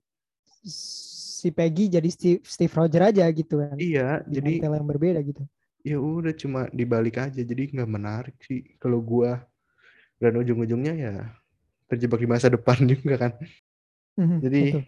si 1.43 1.49
Peggy 1.51 1.83
jadi 1.91 2.09
Steve, 2.15 2.39
Steve 2.47 2.71
Roger 2.79 3.01
aja 3.11 3.25
gitu 3.39 3.55
kan. 3.59 3.75
Iya, 3.75 4.23
Di 4.23 4.39
jadi 4.39 4.51
mantel 4.63 4.73
yang 4.79 4.87
berbeda 4.87 5.19
gitu. 5.29 5.43
ya 5.83 5.97
udah 5.99 6.31
cuma 6.41 6.61
dibalik 6.71 7.19
aja 7.19 7.41
jadi 7.43 7.63
nggak 7.75 7.91
menarik 7.91 8.35
sih 8.47 8.63
kalau 8.79 9.03
gua 9.03 9.43
dan 10.21 10.31
ujung-ujungnya 10.39 10.93
ya 10.95 11.13
terjebak 11.91 12.19
di 12.23 12.29
masa 12.31 12.47
depan 12.47 12.79
juga 12.93 13.15
kan 13.27 13.33
Mhm, 14.13 14.37
jadi 14.45 14.61
betul. 14.63 14.83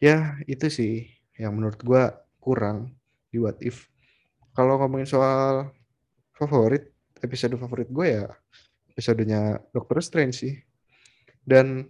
ya 0.00 0.16
itu 0.48 0.66
sih 0.72 0.92
yang 1.38 1.52
menurut 1.56 1.78
gua 1.84 2.02
kurang 2.42 2.90
di 3.30 3.38
What 3.38 3.62
If 3.62 3.86
kalau 4.56 4.76
ngomongin 4.80 5.08
soal 5.08 5.70
favorit 6.36 6.90
episode 7.22 7.54
favorit 7.56 7.88
gue 7.88 8.06
ya 8.18 8.26
episodenya 8.92 9.62
Doctor 9.70 10.02
Strange 10.02 10.34
sih 10.36 10.54
dan 11.46 11.86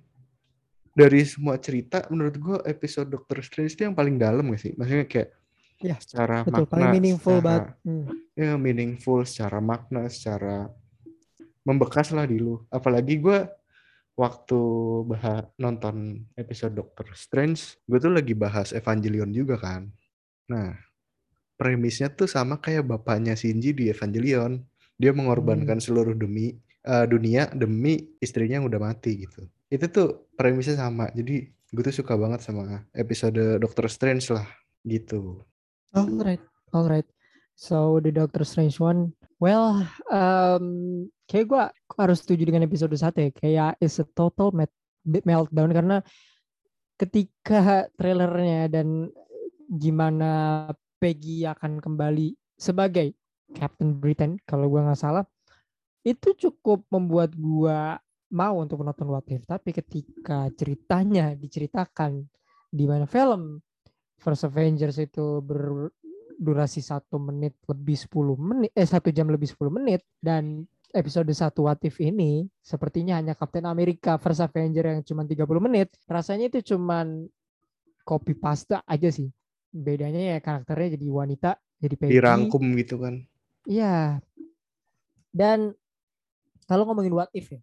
dari 0.93 1.25
semua 1.25 1.57
cerita 1.57 2.05
menurut 2.13 2.37
gua 2.37 2.59
episode 2.69 3.09
Doctor 3.09 3.41
Strange 3.41 3.73
itu 3.73 3.89
yang 3.89 3.97
paling 3.97 4.21
dalam 4.21 4.53
gak 4.53 4.61
sih? 4.61 4.73
Maksudnya 4.77 5.09
kayak 5.09 5.31
Iya, 5.83 5.99
secara 5.99 6.47
Betul, 6.47 6.63
makna 6.63 6.71
paling 6.71 6.91
meaningful 6.95 7.35
secara 7.35 7.47
banget. 7.51 7.67
Hmm. 7.83 8.07
ya 8.39 8.53
meaningful 8.55 9.19
secara 9.27 9.59
makna 9.59 10.07
secara 10.07 10.57
membekas 11.67 12.15
lah 12.15 12.23
di 12.23 12.39
lu. 12.39 12.63
Apalagi 12.71 13.19
gue 13.19 13.39
waktu 14.15 14.61
bahas 15.11 15.51
nonton 15.59 16.23
episode 16.39 16.79
Doctor 16.79 17.11
Strange 17.19 17.83
gue 17.83 17.99
tuh 17.99 18.15
lagi 18.15 18.31
bahas 18.39 18.71
Evangelion 18.71 19.35
juga 19.35 19.59
kan. 19.59 19.91
Nah 20.47 20.79
premisnya 21.59 22.15
tuh 22.15 22.31
sama 22.31 22.63
kayak 22.63 22.87
bapaknya 22.87 23.35
Shinji 23.35 23.75
di 23.75 23.91
Evangelion. 23.91 24.63
Dia 24.95 25.11
mengorbankan 25.11 25.83
seluruh 25.83 26.15
demi 26.15 26.55
eh, 26.87 27.07
dunia 27.11 27.51
demi 27.51 28.07
istrinya 28.23 28.63
yang 28.63 28.71
udah 28.71 28.79
mati 28.79 29.27
gitu 29.27 29.51
itu 29.73 29.88
tuh 29.88 30.29
premisnya 30.37 30.76
sama 30.76 31.09
jadi 31.17 31.49
gue 31.49 31.83
tuh 31.83 32.05
suka 32.05 32.12
banget 32.21 32.45
sama 32.45 32.85
episode 32.93 33.57
Doctor 33.57 33.88
Strange 33.88 34.29
lah 34.29 34.45
gitu 34.85 35.41
Alright, 35.93 36.41
alright. 36.73 37.05
So 37.52 38.00
the 38.00 38.09
Doctor 38.09 38.49
Strange 38.49 38.81
one, 38.81 39.12
well, 39.37 39.85
um, 40.09 40.64
kayak 41.29 41.52
gue 41.52 41.64
harus 42.00 42.25
setuju 42.25 42.49
dengan 42.49 42.64
episode 42.64 42.97
satu 42.97 43.29
ya. 43.29 43.31
Kayak 43.31 43.76
is 43.76 44.00
a 44.00 44.09
total 44.17 44.57
meltdown 45.05 45.71
karena 45.76 46.00
ketika 46.97 47.93
trailernya 48.00 48.73
dan 48.73 49.12
gimana 49.69 50.64
Peggy 50.97 51.45
akan 51.45 51.76
kembali 51.76 52.33
sebagai 52.57 53.12
Captain 53.52 54.00
Britain 54.00 54.41
kalau 54.49 54.73
gue 54.73 54.81
nggak 54.81 54.97
salah, 54.97 55.29
itu 56.09 56.33
cukup 56.49 56.88
membuat 56.88 57.37
gue 57.37 57.81
mau 58.33 58.59
untuk 58.59 58.81
menonton 58.81 59.09
What 59.12 59.29
If. 59.29 59.45
Tapi 59.45 59.71
ketika 59.77 60.49
ceritanya 60.57 61.37
diceritakan 61.37 62.25
di 62.73 62.85
mana 62.89 63.05
film 63.05 63.61
First 64.17 64.49
Avengers 64.49 64.97
itu 65.03 65.45
berdurasi 65.45 66.81
satu 66.81 67.21
menit 67.21 67.59
lebih 67.69 67.99
10 67.99 68.09
menit 68.41 68.71
eh 68.73 68.89
satu 68.89 69.12
jam 69.12 69.29
lebih 69.29 69.51
10 69.51 69.69
menit 69.69 70.01
dan 70.23 70.65
episode 70.97 71.29
satu 71.35 71.69
What 71.69 71.85
If 71.85 72.01
ini 72.01 72.49
sepertinya 72.65 73.21
hanya 73.21 73.37
Captain 73.37 73.69
America 73.69 74.17
First 74.17 74.41
Avenger 74.41 74.89
yang 74.89 75.05
cuma 75.05 75.29
30 75.29 75.45
menit 75.61 75.93
rasanya 76.09 76.49
itu 76.49 76.73
cuman 76.73 77.29
copy 78.09 78.33
paste 78.39 78.81
aja 78.89 79.09
sih 79.12 79.29
bedanya 79.69 80.37
ya 80.37 80.39
karakternya 80.41 80.97
jadi 80.97 81.07
wanita 81.12 81.51
jadi 81.83 81.95
Peggy 81.99 82.15
dirangkum 82.17 82.65
gitu 82.79 82.97
kan 83.03 83.27
Iya. 83.67 84.19
Dan 85.33 85.73
kalau 86.67 86.85
ngomongin 86.89 87.15
what 87.15 87.31
if 87.33 87.51
ya, 87.53 87.61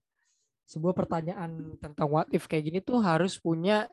sebuah 0.69 0.93
pertanyaan 0.93 1.81
tentang 1.81 2.05
what 2.05 2.29
if 2.29 2.45
kayak 2.45 2.69
gini 2.69 2.79
tuh 2.85 3.01
harus 3.01 3.41
punya 3.41 3.89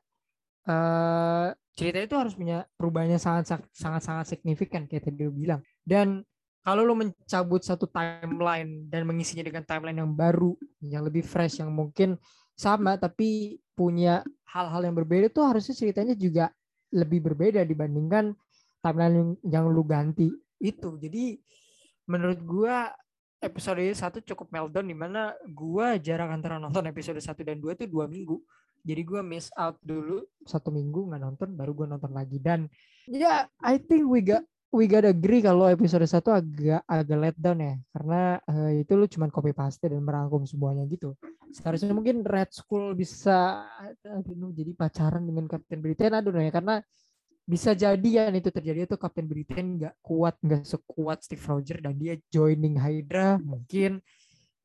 eh 0.68 1.48
cerita 1.76 1.98
itu 2.00 2.16
harus 2.16 2.34
punya 2.36 2.64
perubahannya 2.76 3.20
sangat 3.20 3.68
sangat 3.72 4.02
sangat 4.02 4.24
signifikan 4.36 4.84
kayak 4.84 5.08
tadi 5.08 5.24
lu 5.24 5.32
bilang. 5.32 5.60
Dan 5.80 6.20
kalau 6.66 6.82
lu 6.82 6.98
mencabut 6.98 7.62
satu 7.62 7.86
timeline 7.86 8.90
dan 8.90 9.06
mengisinya 9.06 9.46
dengan 9.46 9.62
timeline 9.62 10.02
yang 10.02 10.12
baru, 10.12 10.52
yang 10.82 11.06
lebih 11.06 11.22
fresh, 11.22 11.62
yang 11.62 11.70
mungkin 11.70 12.18
sama 12.58 12.98
tapi 12.98 13.60
punya 13.76 14.24
hal-hal 14.50 14.88
yang 14.88 14.96
berbeda 14.96 15.30
tuh 15.30 15.46
harusnya 15.46 15.76
ceritanya 15.76 16.16
juga 16.16 16.50
lebih 16.90 17.22
berbeda 17.22 17.62
dibandingkan 17.62 18.32
timeline 18.82 19.36
yang 19.46 19.68
lu 19.68 19.84
ganti 19.86 20.32
itu. 20.58 20.96
Jadi 20.96 21.38
menurut 22.08 22.40
gua 22.42 22.90
episode 23.40 23.84
satu 23.92 24.18
cukup 24.24 24.48
meltdown 24.52 24.86
di 24.88 24.96
mana 24.96 25.36
gua 25.50 25.96
jarak 26.00 26.32
antara 26.32 26.56
nonton 26.56 26.84
episode 26.88 27.20
1 27.20 27.32
dan 27.44 27.58
2 27.60 27.76
itu 27.76 27.84
dua 27.88 28.08
minggu. 28.08 28.40
Jadi 28.86 29.02
gua 29.02 29.20
miss 29.20 29.50
out 29.58 29.76
dulu 29.82 30.22
satu 30.46 30.70
minggu 30.70 31.10
nggak 31.10 31.22
nonton, 31.22 31.48
baru 31.58 31.72
gua 31.74 31.86
nonton 31.96 32.12
lagi 32.14 32.38
dan 32.38 32.70
ya 33.10 33.50
I 33.58 33.82
think 33.82 34.06
we 34.06 34.22
got 34.22 34.46
we 34.74 34.86
got 34.90 35.06
agree 35.06 35.40
kalau 35.42 35.70
episode 35.70 36.04
satu 36.06 36.34
agak 36.34 36.82
agak 36.86 37.18
let 37.18 37.36
down 37.38 37.58
ya 37.62 37.74
karena 37.94 38.38
eh, 38.44 38.82
itu 38.82 38.92
lu 38.94 39.06
cuman 39.06 39.30
copy 39.30 39.50
paste 39.54 39.86
dan 39.86 40.02
merangkum 40.02 40.44
semuanya 40.44 40.86
gitu. 40.86 41.14
Seharusnya 41.54 41.94
mungkin 41.94 42.26
Red 42.26 42.52
Skull 42.52 42.92
bisa 42.92 43.64
aduh, 44.04 44.52
jadi 44.52 44.74
pacaran 44.76 45.24
dengan 45.24 45.48
Captain 45.48 45.80
Britain 45.80 46.12
aduh 46.12 46.34
ya 46.36 46.52
karena 46.52 46.82
bisa 47.46 47.78
jadi 47.78 48.02
ya 48.02 48.24
itu 48.34 48.50
terjadi 48.50 48.90
itu 48.90 48.98
Captain 48.98 49.30
Britain 49.30 49.78
nggak 49.78 49.94
kuat 50.02 50.34
nggak 50.42 50.66
sekuat 50.66 51.22
Steve 51.22 51.46
Rogers 51.46 51.78
dan 51.78 51.94
dia 51.94 52.18
joining 52.34 52.74
Hydra 52.74 53.38
mungkin. 53.38 54.02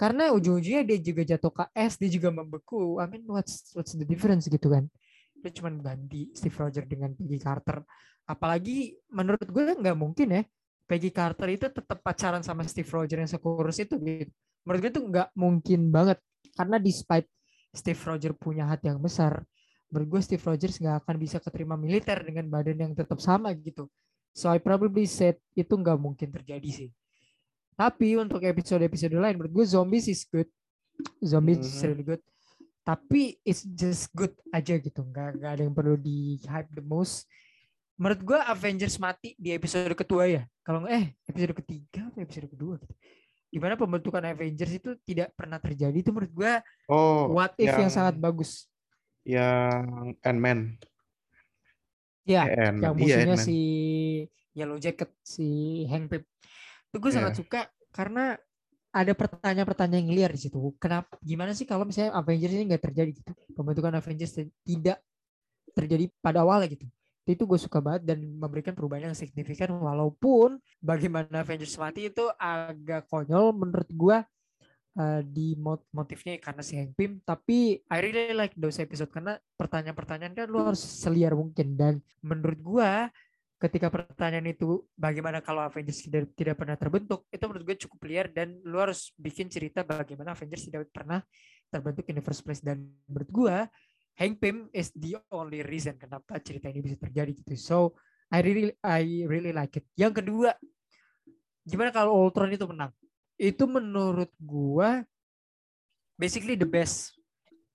Karena 0.01 0.33
ujung-ujungnya 0.33 0.81
dia 0.81 0.97
juga 0.97 1.21
jatuh 1.21 1.53
ke 1.53 1.63
es 1.77 2.01
dia 2.01 2.09
juga 2.09 2.33
membeku. 2.33 2.97
I 2.97 3.05
mean 3.05 3.29
what's 3.29 3.69
what's 3.77 3.93
the 3.93 4.01
difference 4.01 4.49
gitu 4.49 4.73
kan? 4.73 4.89
Dia 5.37 5.53
cuma 5.53 5.69
ganti 5.77 6.33
Steve 6.33 6.57
Rogers 6.57 6.89
dengan 6.89 7.13
Peggy 7.13 7.37
Carter. 7.37 7.85
Apalagi 8.25 8.97
menurut 9.13 9.45
gue 9.45 9.77
nggak 9.77 9.97
mungkin 9.97 10.41
ya 10.41 10.43
Peggy 10.89 11.13
Carter 11.13 11.47
itu 11.53 11.69
tetap 11.69 12.01
pacaran 12.01 12.41
sama 12.41 12.65
Steve 12.65 12.89
Rogers 12.89 13.29
yang 13.29 13.29
sekurus 13.29 13.77
itu 13.77 13.93
gitu. 14.01 14.33
Menurut 14.65 14.79
gue 14.81 14.91
itu 14.97 15.01
nggak 15.05 15.29
mungkin 15.37 15.93
banget. 15.93 16.17
Karena 16.57 16.81
despite 16.81 17.29
Steve 17.69 18.01
Rogers 18.01 18.41
punya 18.41 18.65
hati 18.65 18.89
yang 18.89 18.97
besar 18.97 19.45
menurut 19.91 20.17
gue 20.17 20.21
Steve 20.23 20.41
Rogers 20.41 20.79
nggak 20.79 21.03
akan 21.03 21.15
bisa 21.19 21.37
keterima 21.37 21.75
militer 21.75 22.15
dengan 22.23 22.47
badan 22.47 22.79
yang 22.79 22.91
tetap 22.95 23.19
sama 23.19 23.51
gitu. 23.53 23.91
So 24.31 24.47
I 24.47 24.57
probably 24.57 25.03
said 25.03 25.35
itu 25.51 25.75
nggak 25.75 25.99
mungkin 25.99 26.31
terjadi 26.31 26.69
sih. 26.71 26.89
Tapi 27.75 28.15
untuk 28.15 28.39
episode-episode 28.39 29.11
lain 29.11 29.35
menurut 29.35 29.51
gue 29.51 29.65
Zombies 29.67 30.07
is 30.07 30.23
good. 30.23 30.47
Zombies 31.19 31.59
is 31.59 31.75
Mhm. 31.75 31.83
really 31.83 32.05
good. 32.07 32.21
Tapi 32.81 33.37
it's 33.43 33.67
just 33.67 34.07
good 34.15 34.31
aja 34.49 34.79
gitu. 34.79 35.03
Nggak, 35.03 35.37
nggak 35.37 35.51
ada 35.51 35.61
yang 35.61 35.75
perlu 35.75 35.99
di 35.99 36.39
hype 36.47 36.71
the 36.71 36.81
most. 36.81 37.27
Menurut 37.99 38.23
gue 38.23 38.39
Avengers 38.39 38.97
mati 38.97 39.35
di 39.35 39.51
episode 39.51 39.91
kedua 39.93 40.25
ya. 40.25 40.41
Kalau 40.63 40.81
nggak- 40.81 40.93
eh 40.95 41.05
episode 41.27 41.53
ketiga 41.59 42.07
atau 42.07 42.19
episode 42.23 42.47
kedua 42.49 42.79
gitu. 42.79 42.95
Di 43.51 43.59
mana 43.59 43.75
pembentukan 43.75 44.23
Avengers 44.23 44.71
itu 44.71 44.95
tidak 45.03 45.35
pernah 45.35 45.59
terjadi 45.59 45.91
itu 45.93 46.09
menurut 46.09 46.31
gue 46.31 46.53
oh 46.87 47.35
what 47.35 47.51
if 47.59 47.67
yang 47.67 47.85
yang- 47.85 47.91
sangat 47.91 48.15
bagus. 48.15 48.70
Yang 49.23 50.15
Ant-Man. 50.21 50.77
Ya, 52.21 52.45
yang 52.45 52.77
Iya, 52.77 52.89
musuhnya 52.93 53.35
Ant-Man. 53.35 53.45
si 53.45 53.57
Yellow 54.53 54.77
Jacket 54.77 55.09
si 55.25 55.47
Hank 55.89 56.05
Pym. 56.11 56.23
Itu 56.91 56.97
gue 56.99 57.11
sangat 57.11 57.33
Iya. 57.33 57.39
suka 57.41 57.59
karena 57.91 58.35
ada 58.91 59.13
pertanyaan-pertanyaan 59.15 60.03
yang 60.03 60.11
liar 60.11 60.31
di 60.35 60.41
situ. 60.47 60.59
Kenapa 60.75 61.15
gimana 61.23 61.55
sih 61.55 61.63
kalau 61.63 61.87
misalnya 61.87 62.11
Avengers 62.11 62.51
ini 62.53 62.63
nggak 62.67 62.83
terjadi 62.91 63.11
gitu? 63.15 63.31
Pembentukan 63.55 63.95
Avengers 63.95 64.35
tidak 64.67 64.99
terjadi 65.71 66.11
pada 66.19 66.43
awalnya 66.43 66.67
gitu. 66.75 66.85
Itu 67.23 67.47
gue 67.47 67.55
suka 67.55 67.79
banget 67.79 68.03
dan 68.03 68.19
memberikan 68.19 68.75
perubahan 68.75 69.11
yang 69.11 69.15
signifikan 69.15 69.71
walaupun 69.71 70.59
bagaimana 70.83 71.41
Avengers 71.41 71.79
mati 71.79 72.11
itu 72.11 72.27
agak 72.35 73.07
konyol 73.07 73.55
menurut 73.55 73.87
gue 73.87 74.17
eh, 74.97 75.21
di 75.23 75.55
mot- 75.55 75.87
motifnya 75.95 76.35
karena 76.41 76.61
si 76.65 76.75
Hank 76.75 76.95
Pym 76.97 77.23
tapi 77.23 77.79
I 77.87 77.97
really 78.03 78.35
like 78.35 78.55
those 78.59 78.79
episode 78.83 79.11
karena 79.11 79.39
pertanyaan-pertanyaan 79.55 80.33
kan 80.35 80.47
lu 80.51 80.59
harus 80.63 80.81
seliar 80.81 81.31
mungkin. 81.37 81.79
Dan 81.79 81.93
menurut 82.19 82.59
gua 82.59 83.07
ketika 83.61 83.93
pertanyaan 83.93 84.49
itu 84.49 84.89
bagaimana 84.97 85.37
kalau 85.37 85.61
Avengers 85.61 86.01
tidak, 86.01 86.33
tidak 86.33 86.57
pernah 86.57 86.73
terbentuk 86.73 87.29
itu 87.29 87.43
menurut 87.45 87.63
gue 87.69 87.77
cukup 87.85 87.99
liar 88.09 88.27
dan 88.33 88.57
lu 88.65 88.81
harus 88.81 89.13
bikin 89.21 89.53
cerita 89.53 89.85
bagaimana 89.85 90.33
Avengers 90.33 90.65
tidak 90.65 90.89
pernah 90.89 91.21
terbentuk 91.69 92.09
in 92.09 92.17
the 92.17 92.25
first 92.25 92.41
place. 92.41 92.59
Dan 92.59 92.89
menurut 93.05 93.29
gua 93.29 93.57
Hank 94.17 94.43
Pym 94.43 94.67
is 94.75 94.91
the 94.91 95.15
only 95.31 95.63
reason 95.63 95.95
kenapa 95.95 96.41
cerita 96.43 96.67
ini 96.67 96.83
bisa 96.83 96.97
terjadi 96.99 97.31
gitu. 97.31 97.53
So 97.55 97.77
I 98.27 98.43
really 98.43 98.75
I 98.83 99.23
really 99.29 99.55
like 99.55 99.79
it. 99.79 99.85
Yang 99.95 100.23
kedua 100.23 100.51
gimana 101.61 101.93
kalau 101.93 102.17
Ultron 102.17 102.49
itu 102.49 102.65
menang 102.65 102.91
itu 103.41 103.65
menurut 103.65 104.29
gua 104.37 105.01
basically 106.13 106.53
the 106.53 106.69
best 106.69 107.17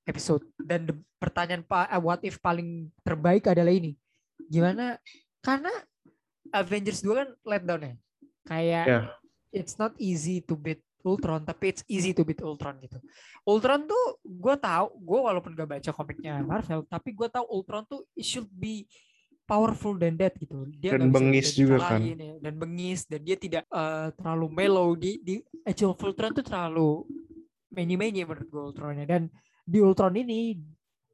episode. 0.06 0.46
Dan 0.54 0.86
the 0.86 0.94
pertanyaan 1.18 1.66
pa- 1.66 1.90
uh, 1.90 1.98
what 1.98 2.22
if 2.22 2.38
paling 2.38 2.86
terbaik 3.02 3.50
adalah 3.50 3.74
ini. 3.74 3.98
Gimana? 4.46 5.02
Karena 5.42 5.74
Avengers 6.54 7.02
2 7.02 7.10
kan 7.12 7.28
let 7.42 7.62
down 7.66 7.82
ya. 7.82 7.94
Kayak 8.46 8.84
Ya. 8.86 9.00
it's 9.50 9.74
not 9.74 9.90
easy 9.98 10.38
to 10.38 10.54
beat 10.54 10.78
Ultron 11.02 11.42
tapi 11.42 11.70
it's 11.70 11.82
easy 11.86 12.10
to 12.10 12.22
beat 12.22 12.38
Ultron 12.38 12.78
gitu. 12.78 12.98
Ultron 13.42 13.86
tuh 13.86 14.22
gue 14.22 14.54
tahu 14.54 14.86
gue 15.02 15.18
walaupun 15.22 15.54
gak 15.54 15.70
baca 15.70 15.90
komiknya 15.90 16.42
Marvel 16.42 16.86
tapi 16.86 17.10
gue 17.10 17.26
tahu 17.26 17.46
Ultron 17.46 17.82
tuh 17.86 18.06
it 18.14 18.22
should 18.22 18.46
be 18.50 18.86
powerful 19.46 19.94
than 19.96 20.18
that 20.18 20.34
gitu. 20.36 20.66
Dia 20.76 20.98
Dan 20.98 21.14
bengis 21.14 21.54
juga 21.54 21.78
kan. 21.80 22.02
ya. 22.02 22.36
Dan 22.42 22.54
bengis 22.58 23.06
dan 23.06 23.22
dia 23.22 23.38
tidak 23.38 23.64
eh, 23.70 24.08
terlalu 24.18 24.46
mellow 24.50 24.92
di 24.98 25.22
di 25.22 25.38
Age 25.62 25.86
of 25.86 25.96
Ultron 26.02 26.34
tuh 26.34 26.44
terlalu 26.44 27.06
many-many 27.70 28.26
menurut 28.26 28.48
gue 28.50 28.62
Ultronnya 28.74 29.06
dan 29.06 29.30
di 29.66 29.78
Ultron 29.82 30.14
ini 30.18 30.54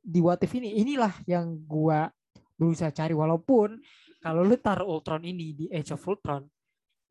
di 0.02 0.18
What 0.18 0.42
If 0.42 0.52
ini 0.58 0.82
inilah 0.82 1.22
yang 1.30 1.62
gua 1.62 2.10
berusaha 2.58 2.90
cari 2.90 3.14
walaupun 3.14 3.78
kalau 4.22 4.42
lu 4.42 4.54
taruh 4.58 4.86
Ultron 4.86 5.22
ini 5.22 5.54
di 5.54 5.64
Age 5.70 5.94
of 5.94 6.02
Ultron 6.04 6.42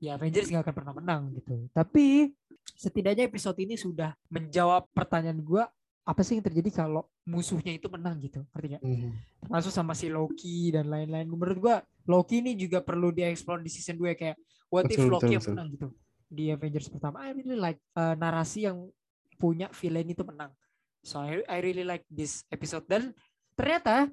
ya 0.02 0.16
Avengers 0.20 0.50
nggak 0.52 0.64
akan 0.68 0.76
pernah 0.76 0.94
menang 0.98 1.22
gitu. 1.36 1.68
Tapi 1.72 2.30
setidaknya 2.76 3.28
episode 3.30 3.58
ini 3.62 3.76
sudah 3.80 4.14
menjawab 4.30 4.90
pertanyaan 4.92 5.40
gua 5.42 5.66
apa 6.02 6.22
sih 6.26 6.38
yang 6.38 6.46
terjadi 6.46 6.84
kalau 6.84 7.06
musuhnya 7.24 7.78
itu 7.78 7.86
menang 7.88 8.18
gitu. 8.20 8.42
Artinya 8.52 8.82
Hmm. 8.82 9.14
termasuk 9.42 9.70
sama 9.70 9.94
si 9.94 10.10
Loki 10.10 10.74
dan 10.74 10.90
lain-lain. 10.90 11.30
Menurut 11.30 11.58
gua 11.62 11.76
Loki 12.10 12.42
ini 12.42 12.58
juga 12.58 12.82
perlu 12.82 13.14
dieksplor 13.14 13.62
di 13.62 13.70
season 13.70 14.02
2 14.02 14.18
kayak 14.18 14.38
what 14.74 14.90
if 14.90 14.98
Betul, 14.98 15.10
Loki 15.14 15.22
betul, 15.22 15.34
yang 15.34 15.44
betul. 15.44 15.54
menang 15.54 15.68
gitu. 15.74 15.88
Di 16.32 16.44
Avengers 16.50 16.88
pertama 16.90 17.22
I 17.28 17.36
really 17.38 17.60
like 17.60 17.80
uh, 17.94 18.16
narasi 18.18 18.66
yang 18.66 18.90
punya 19.38 19.70
villain 19.74 20.10
itu 20.10 20.24
menang. 20.26 20.52
So 21.02 21.22
I, 21.22 21.42
I 21.46 21.58
really 21.62 21.86
like 21.86 22.06
this 22.10 22.46
episode 22.50 22.86
dan 22.90 23.14
ternyata 23.54 24.10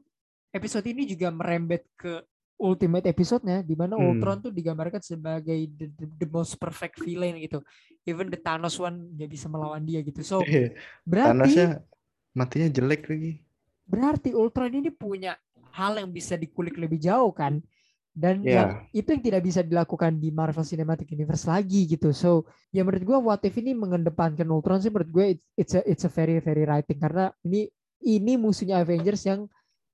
episode 0.53 0.85
ini 0.89 1.05
juga 1.05 1.29
merembet 1.29 1.85
ke 1.97 2.21
ultimate 2.59 3.07
episode-nya 3.07 3.63
di 3.63 3.73
mana 3.73 3.95
Hmm. 3.95 4.19
Ultron 4.19 4.43
tuh 4.43 4.51
digambarkan 4.51 4.99
sebagai 4.99 5.55
the, 5.73 5.87
the, 5.95 6.07
the 6.19 6.29
most 6.29 6.59
perfect 6.59 6.99
villain 6.99 7.39
gitu. 7.39 7.63
Even 8.03 8.29
the 8.29 8.37
Thanos 8.37 8.77
one 8.77 9.15
nggak 9.15 9.31
bisa 9.31 9.47
melawan 9.47 9.83
dia 9.83 10.03
gitu. 10.03 10.21
So 10.21 10.37
Iya, 10.43 10.75
berarti 11.03 11.31
Thanosnya 11.33 11.69
matinya 12.33 12.69
jelek 12.69 13.03
lagi. 13.07 13.33
berarti 13.83 14.31
Ultron 14.31 14.69
ini 14.71 14.91
punya 14.91 15.39
hal 15.73 15.97
yang 15.97 16.11
bisa 16.11 16.35
dikulik 16.35 16.77
lebih 16.77 16.99
jauh 16.99 17.33
kan 17.33 17.63
dan 18.13 18.43
Iya. 18.43 18.53
yang 18.53 18.69
itu 18.91 19.09
yang 19.15 19.23
tidak 19.23 19.43
bisa 19.43 19.61
dilakukan 19.63 20.19
di 20.19 20.29
Marvel 20.29 20.61
Cinematic 20.63 21.09
Universe 21.09 21.47
lagi 21.47 21.87
gitu 21.87 22.11
so 22.11 22.43
ya 22.69 22.83
menurut 22.83 23.01
gue 23.01 23.19
What 23.23 23.47
If 23.47 23.57
ini 23.57 23.73
mengedepankan 23.73 24.45
Ultron 24.45 24.83
sih 24.83 24.91
menurut 24.91 25.09
gue 25.09 25.25
it's, 25.33 25.45
it's 25.57 25.75
a 25.79 25.81
it's 25.87 26.05
a 26.05 26.11
very 26.11 26.37
very 26.39 26.67
writing 26.67 26.99
karena 26.99 27.31
ini 27.41 27.71
ini 28.03 28.35
musuhnya 28.35 28.83
Avengers 28.83 29.23
yang 29.25 29.47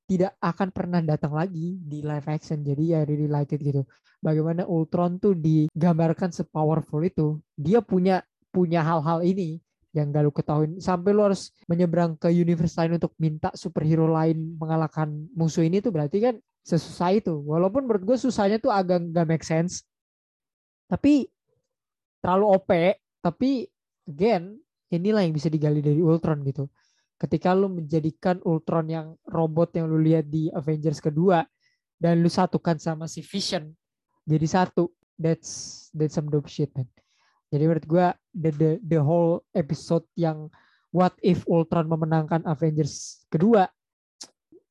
tidak 0.04 0.37
akan 0.40 0.68
pernah 0.68 1.00
datang 1.00 1.32
lagi 1.32 1.80
di 1.80 2.04
live 2.04 2.28
action. 2.28 2.61
Jadi 2.61 2.92
ya 2.92 3.00
really 3.08 3.28
like 3.28 3.52
it 3.56 3.61
gitu. 3.64 3.82
Bagaimana 4.20 4.68
Ultron 4.68 5.16
tuh 5.20 5.37
digambarkan 5.37 6.32
sepowerful 6.32 7.00
itu. 7.04 7.40
Dia 7.56 7.80
punya 7.80 8.20
punya 8.52 8.84
hal-hal 8.84 9.25
ini 9.25 9.61
yang 9.94 10.11
gak 10.11 10.23
lu 10.26 10.32
ketahui 10.34 10.82
sampai 10.82 11.14
lu 11.14 11.23
harus 11.23 11.54
menyeberang 11.70 12.18
ke 12.18 12.26
universe 12.26 12.75
lain 12.75 12.99
untuk 12.99 13.14
minta 13.14 13.54
superhero 13.54 14.11
lain 14.11 14.58
mengalahkan 14.58 15.06
musuh 15.38 15.62
ini 15.62 15.78
tuh 15.78 15.94
berarti 15.94 16.18
kan 16.20 16.34
sesusah 16.66 17.14
itu. 17.14 17.34
Walaupun 17.40 17.87
menurut 17.88 18.02
gue 18.02 18.16
susahnya 18.18 18.61
tuh 18.61 18.75
agak 18.75 19.00
gak 19.12 19.26
make 19.28 19.46
sense. 19.46 19.87
Tapi 20.90 21.28
terlalu 22.20 22.46
OP 22.56 22.70
tapi 23.25 23.64
again 24.04 24.56
inilah 24.92 25.25
yang 25.25 25.32
bisa 25.32 25.49
digali 25.49 25.80
dari 25.80 26.00
Ultron 26.00 26.44
gitu 26.44 26.68
ketika 27.18 27.54
lu 27.54 27.71
menjadikan 27.71 28.42
Ultron 28.42 28.87
yang 28.90 29.06
robot 29.28 29.75
yang 29.78 29.87
lu 29.87 30.02
lihat 30.02 30.26
di 30.26 30.50
Avengers 30.50 30.99
kedua 30.99 31.47
dan 31.97 32.21
lu 32.21 32.28
satukan 32.28 32.76
sama 32.76 33.06
si 33.06 33.23
Vision 33.23 33.71
jadi 34.25 34.47
satu. 34.49 34.88
That's 35.14 35.87
that's 35.94 36.18
some 36.18 36.26
dope 36.26 36.50
shit 36.50 36.75
man. 36.75 36.90
Jadi 37.52 37.71
menurut 37.71 37.87
gua 37.87 38.06
the 38.35 38.50
the 38.50 38.71
the 38.83 38.99
whole 38.99 39.47
episode 39.54 40.02
yang 40.18 40.50
what 40.90 41.14
if 41.23 41.47
Ultron 41.47 41.87
memenangkan 41.87 42.42
Avengers 42.50 43.23
kedua 43.30 43.71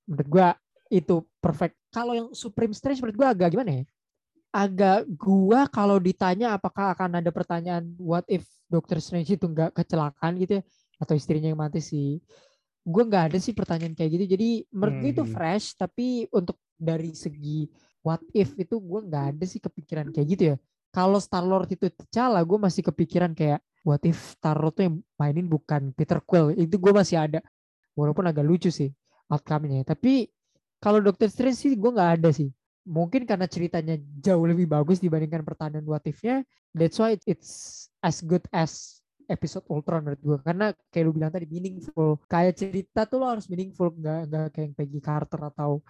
menurut 0.03 0.27
gua 0.27 0.47
itu 0.91 1.23
perfect. 1.39 1.79
Kalau 1.95 2.11
yang 2.11 2.27
Supreme 2.35 2.75
Strange 2.75 2.99
menurut 2.99 3.15
gua 3.15 3.31
agak 3.31 3.55
gimana 3.55 3.71
ya? 3.71 3.83
Agak 4.51 5.07
gua 5.15 5.63
kalau 5.71 5.95
ditanya 5.95 6.59
apakah 6.59 6.91
akan 6.91 7.23
ada 7.23 7.31
pertanyaan 7.31 7.95
what 7.95 8.27
if 8.27 8.43
Doctor 8.67 8.99
Strange 8.99 9.31
itu 9.31 9.47
nggak 9.47 9.71
kecelakaan 9.79 10.35
gitu 10.43 10.59
ya 10.59 10.63
atau 10.99 11.13
istrinya 11.17 11.49
yang 11.49 11.59
mati 11.59 11.79
sih. 11.81 12.19
Gue 12.83 13.03
nggak 13.07 13.31
ada 13.31 13.37
sih 13.39 13.55
pertanyaan 13.55 13.95
kayak 13.95 14.11
gitu. 14.19 14.25
Jadi 14.35 14.49
menurut 14.75 14.95
gue 14.99 15.09
itu 15.15 15.23
Hmm. 15.23 15.33
fresh 15.33 15.75
tapi 15.79 16.27
untuk 16.33 16.59
dari 16.75 17.15
segi 17.15 17.69
what 18.03 18.19
if 18.35 18.51
itu 18.59 18.75
gue 18.77 18.99
nggak 19.07 19.25
ada 19.35 19.45
sih 19.47 19.63
kepikiran 19.63 20.11
kayak 20.11 20.27
gitu 20.35 20.43
ya. 20.53 20.55
Kalau 20.93 21.17
Star 21.17 21.41
Lord 21.41 21.71
itu 21.71 21.89
T'Challa 21.89 22.43
gue 22.43 22.59
masih 22.59 22.83
kepikiran 22.85 23.33
kayak 23.33 23.63
what 23.87 24.03
if 24.05 24.37
Star 24.37 24.59
Lord 24.59 24.75
tuh 24.77 24.83
yang 24.91 24.95
mainin 25.17 25.47
bukan 25.47 25.95
Peter 25.95 26.19
Quill. 26.21 26.53
Itu 26.53 26.77
gue 26.77 26.91
masih 26.93 27.17
ada. 27.17 27.39
Walaupun 27.95 28.25
agak 28.29 28.45
lucu 28.45 28.69
sih 28.69 28.91
outcome-nya. 29.31 29.85
Tapi 29.87 30.27
kalau 30.83 30.99
Doctor 30.99 31.31
Strange 31.31 31.57
sih 31.57 31.73
gue 31.73 31.91
nggak 31.91 32.11
ada 32.21 32.29
sih. 32.35 32.51
Mungkin 32.83 33.23
karena 33.23 33.47
ceritanya 33.47 33.95
jauh 34.19 34.43
lebih 34.43 34.67
bagus 34.67 34.99
dibandingkan 34.99 35.47
pertanyaan 35.47 35.87
what 35.87 36.03
if-nya 36.03 36.43
that's 36.75 36.99
why 36.99 37.15
it's 37.23 37.87
as 38.03 38.19
good 38.19 38.43
as 38.51 38.99
episode 39.29 39.65
Ultron 39.71 40.03
menurut 40.03 40.21
gue 40.21 40.37
karena 40.43 40.71
kayak 40.91 41.03
lu 41.07 41.11
bilang 41.15 41.31
tadi 41.31 41.47
meaningful. 41.47 42.21
Kayak 42.27 42.53
cerita 42.59 43.05
tuh 43.07 43.17
lo 43.21 43.27
harus 43.31 43.45
meaningful 43.47 43.91
nggak 43.93 44.21
nggak 44.29 44.45
kayak 44.53 44.65
yang 44.67 44.73
Peggy 44.75 44.99
Carter 45.03 45.41
atau 45.51 45.81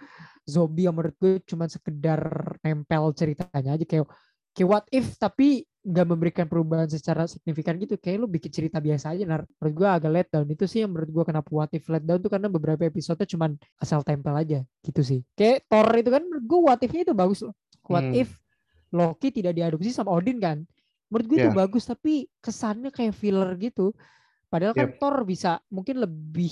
zombie 0.46 0.86
yang 0.86 0.96
menurut 0.96 1.16
gue 1.18 1.34
cuma 1.48 1.66
sekedar 1.70 2.22
nempel 2.62 3.04
ceritanya 3.16 3.76
aja. 3.78 3.86
Kayak 3.86 4.08
kayak 4.54 4.70
what 4.70 4.86
if 4.94 5.18
tapi 5.18 5.66
nggak 5.84 6.08
memberikan 6.08 6.46
perubahan 6.48 6.88
secara 6.88 7.28
signifikan 7.28 7.76
gitu. 7.76 8.00
Kayak 8.00 8.24
lu 8.24 8.28
bikin 8.32 8.52
cerita 8.54 8.80
biasa 8.80 9.12
aja 9.18 9.24
nah, 9.28 9.44
menurut 9.44 9.74
gue 9.76 9.88
agak 9.90 10.12
let 10.12 10.28
down. 10.32 10.48
Itu 10.48 10.64
sih 10.64 10.86
yang 10.86 10.96
menurut 10.96 11.12
gue 11.12 11.24
kenapa 11.28 11.50
what 11.52 11.72
if 11.76 11.84
let 11.92 12.04
down 12.08 12.24
tuh 12.24 12.32
karena 12.32 12.48
beberapa 12.48 12.88
episode 12.88 13.20
cuman 13.28 13.60
asal 13.82 14.00
tempel 14.02 14.32
aja. 14.34 14.60
Gitu 14.80 15.02
sih. 15.04 15.20
Kayak 15.36 15.68
Thor 15.68 15.88
itu 16.00 16.10
kan 16.14 16.24
menurut 16.24 16.46
gue 16.48 16.60
what 16.60 16.80
if-nya 16.80 17.04
itu 17.04 17.16
bagus 17.18 17.44
loh. 17.44 17.54
What 17.90 18.08
Hmm. 18.08 18.16
if 18.16 18.30
Loki 18.94 19.34
tidak 19.34 19.58
diadopsi 19.58 19.90
sama 19.90 20.14
Odin 20.14 20.38
kan 20.38 20.64
menurut 21.14 21.28
gue 21.30 21.38
itu 21.38 21.50
Iya. 21.54 21.60
bagus 21.62 21.86
tapi 21.86 22.26
kesannya 22.42 22.90
kayak 22.90 23.14
filler 23.14 23.54
gitu 23.56 23.94
padahal 24.50 24.74
kan 24.74 24.90
Yep. 24.90 24.98
Thor 24.98 25.22
bisa 25.22 25.62
mungkin 25.70 26.02
lebih 26.02 26.50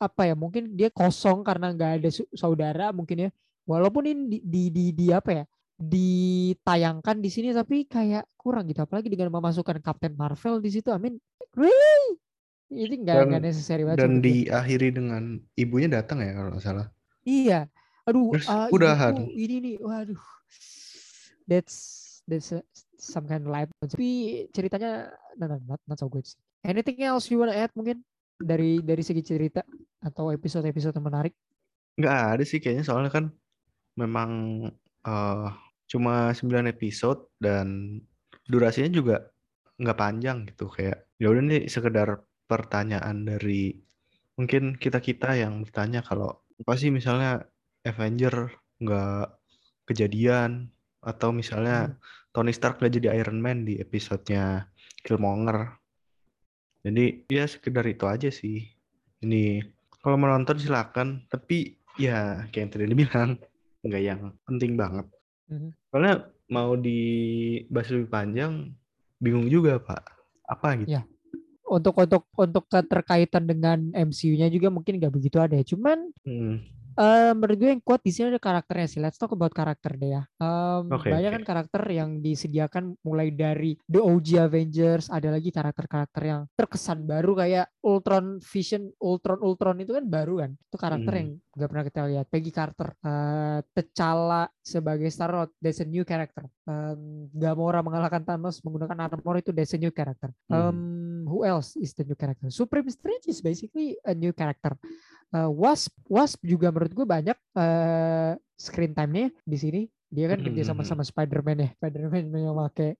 apa 0.00 0.24
ya 0.24 0.32
mungkin 0.32 0.72
dia 0.72 0.88
kosong 0.88 1.44
karena 1.44 1.68
nggak 1.70 1.92
ada 2.00 2.08
saudara 2.32 2.88
mungkin 2.88 3.28
ya 3.28 3.30
walaupun 3.68 4.08
ini 4.08 4.22
di 4.26 4.38
di, 4.40 4.62
di, 4.72 4.84
di 4.96 5.06
apa 5.12 5.30
ya 5.30 5.44
ditayangkan 5.76 7.20
di 7.20 7.28
sini 7.28 7.52
tapi 7.52 7.84
kayak 7.84 8.24
kurang 8.34 8.64
gitu 8.64 8.80
apalagi 8.80 9.12
dengan 9.12 9.28
memasukkan 9.30 9.80
Captain 9.80 10.16
Marvel 10.16 10.60
di 10.60 10.72
situ 10.72 10.88
amin 10.88 11.20
really 11.52 12.16
ini 12.70 13.02
nggak 13.02 13.28
nggak 13.28 13.42
necessary 13.42 13.82
banget 13.84 14.00
Dan 14.00 14.22
diakhiri 14.22 14.88
dengan 14.94 15.36
ibunya 15.52 15.90
datang 15.90 16.22
ya 16.22 16.32
kalau 16.32 16.54
nggak 16.54 16.62
salah. 16.62 16.86
Iya. 17.26 17.66
Aduh, 18.06 18.30
Terus 18.30 18.46
ah, 18.46 18.70
udahan. 18.70 19.10
ibuku 19.18 19.34
ini 19.34 19.56
nih, 19.58 19.74
waduh. 19.82 20.22
That's 21.44 21.76
that's 22.30 22.54
a- 22.54 22.62
some 23.00 23.26
kind 23.26 23.42
of 23.44 23.50
light. 23.50 23.68
Tapi 23.80 24.46
ceritanya 24.52 25.10
no, 25.40 25.44
no, 25.48 25.56
not, 25.64 25.80
not 25.88 25.98
so 25.98 26.06
good. 26.06 26.24
sih. 26.28 26.36
Anything 26.62 27.00
else 27.02 27.32
you 27.32 27.40
wanna 27.40 27.56
add 27.56 27.72
mungkin 27.72 28.04
dari 28.36 28.80
dari 28.84 29.00
segi 29.00 29.24
cerita 29.24 29.64
atau 30.04 30.32
episode-episode 30.32 30.96
yang 30.96 31.06
menarik? 31.08 31.34
Nggak 31.96 32.16
ada 32.36 32.44
sih 32.44 32.60
kayaknya 32.60 32.84
soalnya 32.84 33.10
kan 33.12 33.24
memang 33.96 34.30
eh, 35.04 35.48
cuma 35.90 36.30
9 36.30 36.70
episode 36.70 37.26
dan 37.42 37.98
durasinya 38.46 38.90
juga 38.92 39.16
nggak 39.80 39.98
panjang 39.98 40.44
gitu 40.52 40.68
kayak 40.68 41.08
ya 41.16 41.26
udah 41.32 41.42
nih 41.42 41.62
sekedar 41.66 42.20
pertanyaan 42.44 43.24
dari 43.24 43.80
mungkin 44.36 44.76
kita-kita 44.76 45.36
yang 45.40 45.64
bertanya 45.64 46.04
kalau 46.04 46.44
apa 46.60 46.72
sih 46.76 46.92
misalnya 46.92 47.44
Avenger 47.84 48.52
nggak 48.80 49.26
kejadian 49.88 50.68
atau 51.00 51.32
misalnya 51.32 51.96
Tony 52.30 52.52
Stark 52.54 52.78
nggak 52.78 52.94
jadi 53.00 53.08
Iron 53.20 53.40
Man 53.42 53.66
di 53.66 53.80
episodenya 53.80 54.68
Killmonger. 55.02 55.76
Jadi 56.80 57.28
ya 57.28 57.44
sekedar 57.44 57.84
itu 57.88 58.06
aja 58.08 58.30
sih. 58.32 58.68
Ini 59.20 59.60
kalau 60.00 60.16
mau 60.16 60.32
nonton 60.32 60.56
silakan, 60.56 61.28
tapi 61.28 61.76
ya 62.00 62.48
kayak 62.48 62.56
yang 62.56 62.70
tadi 62.72 62.84
dibilang 62.88 63.30
nggak 63.84 64.02
yang 64.02 64.20
penting 64.48 64.72
banget. 64.76 65.06
Mhm. 65.50 65.70
Soalnya 65.92 66.14
mau 66.48 66.72
dibahas 66.78 67.88
lebih 67.92 68.08
panjang, 68.08 68.52
bingung 69.20 69.50
juga 69.50 69.76
pak. 69.80 70.02
Apa 70.48 70.80
gitu? 70.80 70.96
Ya. 70.96 71.02
Untuk 71.70 71.94
untuk 72.02 72.26
untuk 72.34 72.66
keterkaitan 72.66 73.46
dengan 73.46 73.94
MCU-nya 73.94 74.50
juga 74.50 74.74
mungkin 74.74 74.98
nggak 74.98 75.14
begitu 75.14 75.38
ada 75.38 75.54
ya. 75.54 75.62
Cuman 75.62 76.10
Hmm, 76.26 76.66
eh 77.00 77.32
menurut 77.32 77.56
gue 77.56 77.70
yang 77.72 77.80
kuat 77.80 78.04
di 78.04 78.12
sini 78.12 78.28
ada 78.28 78.36
karakternya 78.36 78.86
sih. 78.86 79.00
Let's 79.00 79.16
talk 79.16 79.32
about 79.32 79.56
karakter 79.56 79.96
deh 79.96 80.20
ya. 80.20 80.22
Em, 80.36 80.84
Oke, 80.92 81.08
banyak 81.08 81.32
oke. 81.32 81.36
kan 81.40 81.44
karakter 81.48 81.82
yang 81.88 82.20
disediakan 82.20 82.92
mulai 83.00 83.32
dari 83.32 83.80
The 83.88 84.04
OG 84.04 84.28
Avengers, 84.36 85.08
ada 85.08 85.32
lagi 85.32 85.48
karakter-karakter 85.48 86.22
yang 86.22 86.44
terkesan 86.52 87.08
baru 87.08 87.32
kayak 87.32 87.72
Ultron 87.80 88.44
Vision, 88.44 88.92
Ultron 89.00 89.40
Ultron 89.40 89.80
itu 89.80 89.96
kan 89.96 90.04
baru 90.04 90.44
kan. 90.44 90.50
Itu 90.52 90.76
karakter 90.76 91.08
Hmm. 91.10 91.20
yang 91.24 91.28
nggak 91.50 91.68
pernah 91.72 91.84
kita 91.88 92.00
lihat. 92.04 92.26
Peggy 92.28 92.52
Carter, 92.52 92.88
eh 93.00 93.58
T'Challa 93.72 94.44
sebagai 94.60 95.08
Star 95.08 95.32
Lord, 95.32 95.50
that's 95.56 95.80
a 95.80 95.88
new 95.88 96.04
character. 96.04 96.44
Em, 96.68 97.32
Gamora 97.32 97.80
mengalahkan 97.80 98.22
Thanos 98.22 98.60
menggunakan 98.60 99.08
armor 99.08 99.40
itu 99.40 99.56
that's 99.56 99.72
a 99.72 99.80
new 99.80 99.90
character. 99.90 100.28
Hmm. 100.46 100.60
Who 101.30 101.46
else 101.46 101.78
is 101.78 101.94
the 101.94 102.02
new 102.02 102.18
character? 102.18 102.50
Supreme 102.50 102.90
Strange 102.90 103.30
is 103.30 103.38
basically 103.38 103.94
a 104.02 104.10
new 104.10 104.34
character. 104.34 104.74
Uh, 105.30 105.46
Wasp 105.46 105.94
Wasp 106.10 106.42
juga 106.42 106.74
menurut 106.74 106.90
gue 106.90 107.06
banyak 107.06 107.38
uh, 107.54 108.34
screen 108.58 108.90
time-nya 108.90 109.30
di 109.46 109.56
sini. 109.56 109.82
Dia 110.10 110.26
kan 110.26 110.42
kerja 110.42 110.66
sama 110.66 110.82
sama 110.82 111.06
Spider-Man 111.06 111.58
ya. 111.62 111.68
Spider-Man 111.78 112.34
yang 112.34 112.58
pakai 112.58 112.98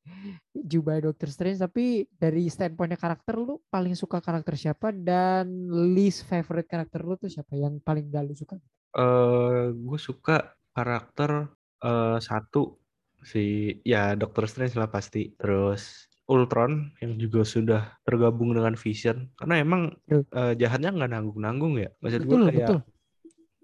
jubah 0.54 1.02
Doctor 1.02 1.26
Strange. 1.26 1.58
Tapi 1.58 2.06
dari 2.06 2.46
standpointnya 2.46 2.94
karakter 2.94 3.34
lu 3.34 3.58
paling 3.66 3.98
suka 3.98 4.22
karakter 4.22 4.54
siapa? 4.54 4.94
Dan 4.94 5.66
least 5.90 6.22
favorite 6.30 6.70
karakter 6.70 7.02
lu 7.02 7.18
tuh 7.18 7.26
siapa? 7.26 7.58
Yang 7.58 7.82
paling 7.82 8.14
gak 8.14 8.22
lu 8.30 8.38
suka? 8.38 8.54
Eh 8.94 9.02
uh, 9.02 9.74
gue 9.74 9.98
suka 9.98 10.54
karakter 10.70 11.50
uh, 11.82 12.22
satu 12.22 12.78
si 13.26 13.74
ya 13.82 14.14
Doctor 14.14 14.46
Strange 14.46 14.78
lah 14.78 14.86
pasti. 14.86 15.34
Terus 15.34 16.09
Ultron 16.30 16.94
yang 17.02 17.18
juga 17.18 17.42
sudah 17.42 17.82
tergabung 18.06 18.54
dengan 18.54 18.78
Vision. 18.78 19.26
Karena 19.34 19.58
emang 19.58 19.90
uh, 20.14 20.54
jahatnya 20.54 20.94
nggak 20.94 21.10
nanggung-nanggung 21.10 21.74
ya? 21.82 21.90
Maksud 21.98 22.22
gue 22.30 22.38
kayak 22.46 22.68
betul. 22.70 22.80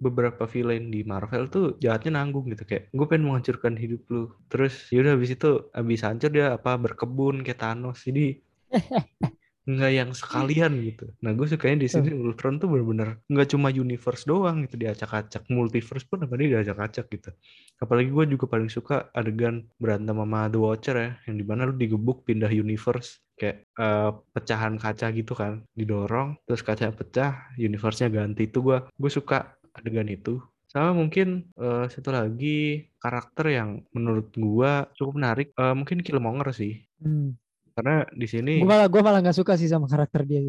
beberapa 0.03 0.45
villain 0.51 0.91
di 0.91 1.07
Marvel 1.07 1.47
tuh 1.47 1.79
jahatnya 1.79 2.19
nanggung 2.19 2.51
gitu. 2.51 2.67
Kayak 2.67 2.91
gue 2.91 3.07
pengen 3.07 3.31
menghancurkan 3.31 3.79
hidup 3.79 4.03
lu. 4.11 4.35
Terus 4.51 4.91
yaudah 4.91 5.15
habis 5.15 5.31
itu 5.39 5.71
habis 5.71 6.03
hancur 6.03 6.31
dia 6.35 6.59
apa 6.59 6.75
berkebun 6.75 7.47
kayak 7.47 7.63
Thanos. 7.63 8.03
Jadi 8.03 8.43
nggak 9.67 9.93
yang 9.93 10.11
sekalian 10.15 10.73
gitu. 10.87 11.11
Nah 11.27 11.35
gue 11.35 11.47
sukanya 11.51 11.83
di 11.83 11.89
sini 11.91 12.15
Ultron 12.15 12.63
tuh 12.63 12.71
bener-bener 12.71 13.19
nggak 13.27 13.49
cuma 13.51 13.75
universe 13.75 14.23
doang 14.23 14.63
gitu 14.63 14.79
diacak-acak, 14.79 15.43
multiverse 15.51 16.07
pun 16.07 16.23
apa 16.23 16.39
dia 16.39 16.63
diacak-acak 16.63 17.07
gitu. 17.11 17.31
Apalagi 17.83 18.15
gue 18.15 18.25
juga 18.39 18.47
paling 18.47 18.71
suka 18.71 19.11
adegan 19.11 19.67
berantem 19.83 20.15
sama 20.15 20.47
The 20.47 20.59
Watcher 20.63 20.97
ya, 20.97 21.11
yang 21.27 21.37
di 21.43 21.45
mana 21.45 21.67
lu 21.67 21.75
digebuk 21.75 22.23
pindah 22.23 22.49
universe 22.49 23.19
kayak 23.37 23.69
uh, 23.77 24.17
pecahan 24.33 24.79
kaca 24.79 25.13
gitu 25.13 25.35
kan, 25.35 25.67
didorong 25.75 26.39
terus 26.47 26.63
kaca 26.63 26.89
pecah, 26.95 27.53
universe-nya 27.59 28.09
ganti 28.09 28.47
itu 28.49 28.63
gue 28.63 28.79
gue 28.87 29.11
suka 29.13 29.59
adegan 29.77 30.09
itu 30.09 30.41
sama 30.77 30.93
mungkin 30.93 31.49
uh, 31.57 31.89
satu 31.89 32.13
lagi 32.13 32.91
karakter 33.01 33.55
yang 33.55 33.81
menurut 33.95 34.29
gua 34.37 34.91
cukup 34.99 35.13
menarik 35.17 35.49
uh, 35.57 35.73
mungkin 35.73 36.03
Killmonger 36.05 36.53
sih 36.53 36.85
hmm. 37.01 37.33
Karena 37.77 38.09
di 38.09 38.25
sini 38.25 38.65
gua 38.65 38.73
malah 38.73 38.89
gua 38.89 39.03
malah 39.05 39.21
nggak 39.21 39.37
suka 39.37 39.61
sih 39.61 39.69
sama 39.69 39.85
karakter 39.85 40.25
dia. 40.25 40.41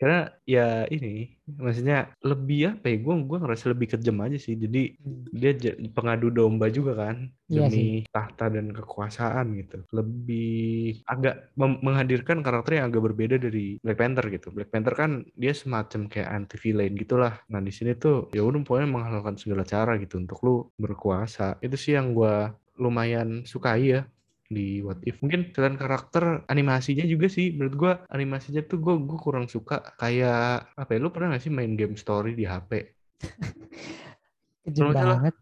Karena 0.00 0.32
ya 0.48 0.88
ini 0.88 1.36
maksudnya 1.44 2.08
lebih 2.24 2.72
apa 2.72 2.88
ya 2.88 2.96
gue 3.04 3.14
gue 3.20 3.38
ngerasa 3.44 3.64
lebih 3.76 3.92
kejam 3.92 4.16
aja 4.24 4.40
sih. 4.40 4.56
Jadi 4.56 4.96
hmm. 4.96 5.28
dia 5.36 5.52
pengadu 5.92 6.32
domba 6.32 6.72
juga 6.72 6.96
kan 6.96 7.28
iya 7.52 7.68
demi 7.68 8.00
sih. 8.00 8.08
tahta 8.08 8.48
dan 8.48 8.72
kekuasaan 8.72 9.60
gitu. 9.60 9.84
Lebih 9.92 11.04
agak 11.04 11.52
menghadirkan 11.60 12.40
karakter 12.40 12.80
yang 12.80 12.88
agak 12.88 13.12
berbeda 13.12 13.36
dari 13.36 13.76
Black 13.84 14.00
Panther 14.00 14.24
gitu. 14.32 14.48
Black 14.48 14.72
Panther 14.72 14.96
kan 14.96 15.20
dia 15.36 15.52
semacam 15.52 16.08
kayak 16.08 16.32
anti 16.32 16.56
villain 16.56 16.96
gitulah. 16.96 17.36
Nah 17.52 17.60
di 17.60 17.68
sini 17.68 17.92
tuh 17.92 18.32
ya 18.32 18.40
udah 18.40 18.64
pokoknya 18.64 18.88
menghalalkan 18.88 19.36
segala 19.36 19.68
cara 19.68 20.00
gitu 20.00 20.16
untuk 20.16 20.40
lu 20.40 20.64
berkuasa. 20.80 21.60
Itu 21.60 21.76
sih 21.76 21.92
yang 21.92 22.16
gue 22.16 22.48
lumayan 22.80 23.44
sukai 23.44 24.00
ya 24.00 24.08
di 24.50 24.82
What 24.82 25.06
If. 25.06 25.22
Mungkin 25.22 25.54
selain 25.54 25.78
karakter 25.78 26.42
animasinya 26.50 27.06
juga 27.06 27.30
sih 27.30 27.54
menurut 27.54 27.74
gua 27.78 27.92
animasinya 28.10 28.66
tuh 28.66 28.82
gua 28.82 28.98
gua 28.98 29.18
kurang 29.22 29.46
suka 29.46 29.94
kayak 29.96 30.74
apa 30.74 30.90
ya 30.90 30.98
lu 30.98 31.14
pernah 31.14 31.38
gak 31.38 31.46
sih 31.46 31.54
main 31.54 31.78
game 31.78 31.94
story 31.94 32.34
di 32.34 32.44
HP? 32.44 32.90
Kejam 34.66 34.92
banget. 34.92 35.34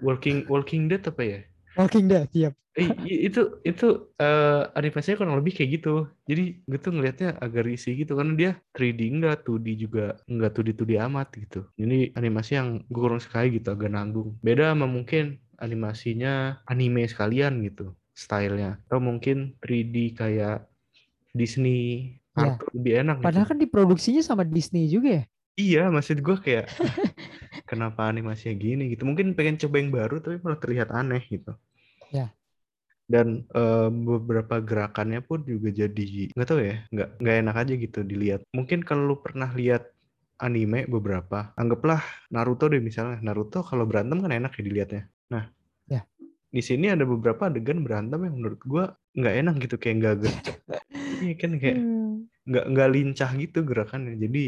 Walking 0.00 0.48
Walking 0.48 0.88
Dead 0.88 1.04
apa 1.04 1.22
ya? 1.22 1.40
Walking 1.76 2.10
Dead, 2.10 2.26
tiap. 2.32 2.56
Eh, 2.74 2.90
itu 3.06 3.62
itu 3.62 4.10
uh, 4.18 4.66
animasinya 4.74 5.22
kurang 5.22 5.38
lebih 5.38 5.54
kayak 5.54 5.78
gitu. 5.78 6.10
Jadi 6.26 6.58
gue 6.66 6.78
tuh 6.82 6.90
ngelihatnya 6.90 7.38
agak 7.38 7.70
risih 7.70 7.94
gitu 7.94 8.18
karena 8.18 8.34
dia 8.34 8.50
3D 8.74 9.00
enggak, 9.14 9.46
2D 9.46 9.66
juga 9.78 10.18
enggak 10.26 10.58
2D 10.58 10.68
2D 10.82 10.92
amat 11.06 11.28
gitu. 11.38 11.70
Ini 11.78 12.18
animasi 12.18 12.58
yang 12.58 12.82
gue 12.90 12.98
kurang 12.98 13.22
sekali 13.22 13.62
gitu, 13.62 13.70
agak 13.70 13.94
nanggung. 13.94 14.34
Beda 14.42 14.74
sama 14.74 14.90
mungkin 14.90 15.38
animasinya 15.62 16.66
anime 16.66 17.06
sekalian 17.06 17.62
gitu 17.62 17.94
stylenya. 18.14 18.80
Atau 18.86 19.02
mungkin 19.02 19.58
3D 19.60 20.14
kayak 20.14 20.70
Disney 21.34 22.14
ya. 22.38 22.54
lebih 22.70 22.92
enak 23.02 23.16
gitu. 23.18 23.26
padahal 23.26 23.44
gitu. 23.46 23.52
kan 23.52 23.58
diproduksinya 23.58 24.22
sama 24.22 24.46
Disney 24.46 24.86
juga 24.86 25.22
ya? 25.22 25.24
Iya 25.54 25.82
maksud 25.86 26.18
gue 26.18 26.36
kayak 26.38 26.66
kenapa 27.70 28.10
animasinya 28.10 28.54
gini 28.58 28.94
gitu. 28.94 29.06
Mungkin 29.06 29.34
pengen 29.38 29.58
coba 29.58 29.74
yang 29.78 29.90
baru 29.94 30.16
tapi 30.22 30.42
malah 30.42 30.58
terlihat 30.58 30.90
aneh 30.90 31.22
gitu. 31.30 31.54
Ya. 32.10 32.30
Dan 33.04 33.44
uh, 33.52 33.92
beberapa 33.92 34.58
gerakannya 34.64 35.20
pun 35.22 35.44
juga 35.44 35.70
jadi 35.70 36.32
nggak 36.32 36.48
tahu 36.48 36.60
ya 36.64 36.76
nggak 36.90 37.08
nggak 37.20 37.36
enak 37.46 37.56
aja 37.60 37.74
gitu 37.78 38.00
dilihat. 38.02 38.40
Mungkin 38.50 38.82
kalau 38.82 39.14
lu 39.14 39.16
pernah 39.22 39.50
lihat 39.54 39.94
anime 40.42 40.90
beberapa 40.90 41.54
anggaplah 41.54 42.02
Naruto 42.34 42.66
deh 42.66 42.82
misalnya. 42.82 43.22
Naruto 43.22 43.62
kalau 43.62 43.86
berantem 43.86 44.18
kan 44.18 44.34
enak 44.34 44.58
ya 44.58 44.62
dilihatnya. 44.66 45.02
Nah 45.30 45.53
di 46.54 46.62
sini 46.62 46.86
ada 46.86 47.02
beberapa 47.02 47.50
adegan 47.50 47.82
berantem 47.82 48.22
yang 48.22 48.38
menurut 48.38 48.62
gue 48.62 48.84
nggak 49.18 49.34
enak 49.42 49.54
gitu 49.66 49.74
kayak 49.74 49.96
nggak 49.98 50.16
gercep 50.22 50.56
iya 51.26 51.34
kan 51.34 51.52
kayak 51.58 51.78
hmm. 51.82 52.30
nggak 52.46 52.64
hmm. 52.64 52.72
nggak 52.78 52.88
lincah 52.94 53.30
gitu 53.34 53.58
gerakannya 53.66 54.14
jadi 54.14 54.44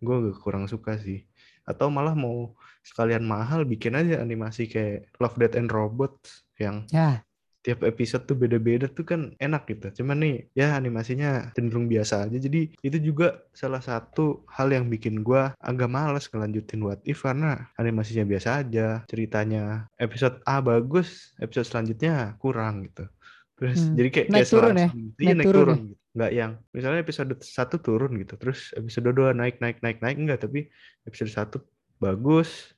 gue 0.00 0.14
agak 0.24 0.36
kurang 0.40 0.64
suka 0.64 0.96
sih 0.96 1.28
atau 1.68 1.92
malah 1.92 2.16
mau 2.16 2.56
sekalian 2.80 3.28
mahal 3.28 3.68
bikin 3.68 3.92
aja 3.92 4.24
animasi 4.24 4.72
kayak 4.72 5.12
Love 5.20 5.36
Death 5.36 5.60
and 5.60 5.68
Robots 5.68 6.48
yang 6.56 6.88
ya 6.88 7.20
tiap 7.60 7.84
episode 7.84 8.24
tuh 8.24 8.36
beda-beda 8.36 8.88
tuh 8.88 9.04
kan 9.04 9.20
enak 9.36 9.68
gitu. 9.68 10.02
Cuman 10.02 10.24
nih 10.24 10.34
ya 10.56 10.76
animasinya 10.76 11.52
cenderung 11.52 11.86
biasa 11.86 12.28
aja. 12.28 12.36
Jadi 12.40 12.72
itu 12.80 12.98
juga 13.00 13.44
salah 13.52 13.84
satu 13.84 14.44
hal 14.48 14.72
yang 14.72 14.88
bikin 14.88 15.20
gue 15.20 15.52
agak 15.60 15.88
males 15.92 16.26
ngelanjutin 16.32 16.80
What 16.80 17.04
If 17.04 17.24
karena 17.24 17.68
animasinya 17.76 18.24
biasa 18.24 18.64
aja. 18.64 19.04
Ceritanya 19.06 19.88
episode 20.00 20.40
A 20.48 20.64
bagus, 20.64 21.36
episode 21.36 21.68
selanjutnya 21.68 22.40
kurang 22.40 22.88
gitu. 22.88 23.04
Terus 23.60 23.78
hmm. 23.84 23.94
jadi 23.96 24.08
kayak 24.08 24.28
naik 24.32 24.40
kayak 24.40 24.52
turun 24.56 24.74
ya? 24.74 24.88
Iya 25.20 25.32
naik, 25.32 25.36
naik 25.36 25.46
turun, 25.46 25.60
turun 25.60 25.78
gitu. 25.84 26.00
Nggak 26.10 26.32
yang 26.34 26.52
misalnya 26.74 27.00
episode 27.04 27.32
satu 27.44 27.76
turun 27.78 28.12
gitu. 28.16 28.34
Terus 28.40 28.72
episode 28.72 29.12
dua 29.12 29.30
naik 29.36 29.60
naik 29.60 29.84
naik 29.84 30.00
naik 30.00 30.16
enggak 30.16 30.40
tapi 30.48 30.72
episode 31.04 31.30
satu 31.30 31.56
bagus, 32.00 32.72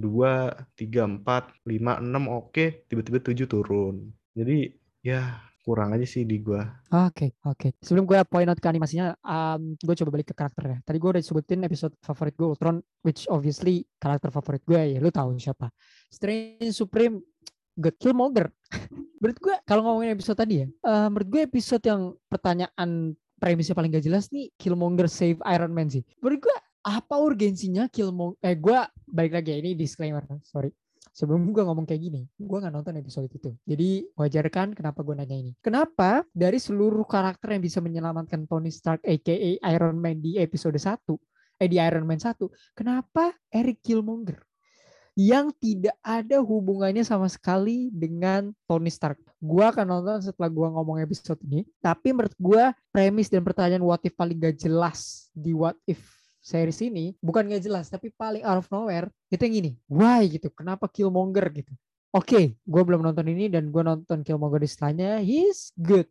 dua, 0.00 0.50
tiga, 0.74 1.04
empat, 1.04 1.52
lima, 1.68 2.00
enam 2.00 2.26
oke, 2.32 2.88
tiba-tiba 2.88 3.20
tujuh 3.20 3.46
turun. 3.46 4.08
Jadi 4.32 4.72
ya 5.04 5.38
kurang 5.60 5.92
aja 5.92 6.06
sih 6.08 6.24
di 6.24 6.40
gua. 6.40 6.64
Oke, 6.90 7.28
okay, 7.28 7.30
oke. 7.44 7.56
Okay. 7.56 7.70
Sebelum 7.84 8.08
gue 8.08 8.16
point 8.26 8.48
out 8.48 8.56
ke 8.56 8.66
animasinya, 8.66 9.12
um, 9.20 9.76
gue 9.76 9.94
coba 10.00 10.10
balik 10.16 10.32
ke 10.32 10.34
karakternya. 10.34 10.80
Tadi 10.82 10.96
gue 10.96 11.10
udah 11.12 11.22
sebutin 11.22 11.60
episode 11.68 11.94
favorit 12.00 12.34
gue 12.34 12.48
Ultron, 12.48 12.80
which 13.04 13.28
obviously 13.28 13.84
karakter 14.00 14.32
favorit 14.32 14.64
gue 14.64 14.96
ya, 14.96 14.98
lu 14.98 15.12
tahu 15.12 15.36
siapa. 15.36 15.68
Strange 16.08 16.72
Supreme, 16.72 17.20
good 17.76 17.94
Killmonger. 18.00 18.48
menurut 19.20 19.38
gue 19.38 19.54
kalau 19.68 19.84
ngomongin 19.84 20.16
episode 20.16 20.40
tadi 20.40 20.64
ya, 20.64 20.66
uh, 20.88 21.12
menurut 21.12 21.28
gue 21.28 21.40
episode 21.44 21.84
yang 21.84 22.16
pertanyaan 22.26 23.12
premisnya 23.40 23.76
paling 23.76 23.92
gak 23.92 24.04
jelas 24.04 24.28
nih 24.32 24.52
Killmonger 24.56 25.08
save 25.12 25.40
Iron 25.44 25.72
Man 25.72 25.92
sih. 25.92 26.04
Menurut 26.24 26.48
gue 26.48 26.56
apa 26.80 27.14
urgensinya 27.20 27.88
Killmonger? 27.92 28.40
Eh 28.40 28.56
gue 28.56 28.78
balik 29.04 29.32
lagi 29.36 29.48
ya, 29.52 29.58
ini 29.60 29.76
disclaimer, 29.76 30.24
sorry. 30.44 30.72
Sebelum 31.10 31.50
gue 31.50 31.60
ngomong 31.66 31.84
kayak 31.84 32.00
gini, 32.06 32.22
gue 32.38 32.58
nggak 32.60 32.70
nonton 32.70 32.94
episode 32.96 33.26
itu. 33.28 33.50
Jadi 33.66 34.06
wajar 34.14 34.46
kan 34.48 34.70
kenapa 34.72 35.02
gue 35.02 35.12
nanya 35.18 35.36
ini. 35.36 35.52
Kenapa 35.58 36.22
dari 36.30 36.56
seluruh 36.62 37.02
karakter 37.04 37.58
yang 37.58 37.62
bisa 37.64 37.82
menyelamatkan 37.82 38.46
Tony 38.46 38.70
Stark 38.70 39.02
aka 39.02 39.36
Iron 39.58 39.98
Man 39.98 40.22
di 40.22 40.38
episode 40.38 40.78
1, 40.78 41.02
eh 41.60 41.68
di 41.68 41.76
Iron 41.82 42.06
Man 42.06 42.22
1, 42.22 42.38
kenapa 42.78 43.34
Eric 43.50 43.82
Killmonger? 43.82 44.38
Yang 45.18 45.58
tidak 45.58 45.98
ada 46.00 46.38
hubungannya 46.40 47.02
sama 47.02 47.26
sekali 47.26 47.90
dengan 47.90 48.54
Tony 48.64 48.88
Stark. 48.88 49.18
Gue 49.42 49.66
akan 49.66 49.84
nonton 49.84 50.22
setelah 50.22 50.48
gue 50.48 50.68
ngomong 50.70 51.02
episode 51.02 51.42
ini. 51.44 51.66
Tapi 51.82 52.14
menurut 52.14 52.32
gue 52.38 52.64
premis 52.94 53.26
dan 53.26 53.42
pertanyaan 53.42 53.82
what 53.82 54.00
if 54.06 54.14
paling 54.14 54.38
gak 54.38 54.56
jelas 54.56 55.28
di 55.34 55.50
what 55.52 55.74
if 55.84 56.19
series 56.40 56.80
ini 56.80 57.12
bukan 57.20 57.46
nggak 57.46 57.62
jelas 57.62 57.92
tapi 57.92 58.08
paling 58.10 58.40
out 58.42 58.64
of 58.64 58.66
nowhere 58.72 59.12
itu 59.28 59.40
yang 59.44 59.56
ini 59.60 59.70
why? 59.86 60.24
gitu 60.26 60.48
kenapa 60.50 60.88
Killmonger? 60.88 61.46
gitu. 61.52 61.72
Oke 62.10 62.26
okay, 62.26 62.44
gue 62.66 62.82
belum 62.82 63.06
nonton 63.06 63.28
ini 63.30 63.46
dan 63.46 63.70
gue 63.70 63.82
nonton 63.84 64.26
Killmonger 64.26 64.58
di 64.58 64.68
setelahnya 64.68 65.22
he's 65.22 65.70
good. 65.78 66.08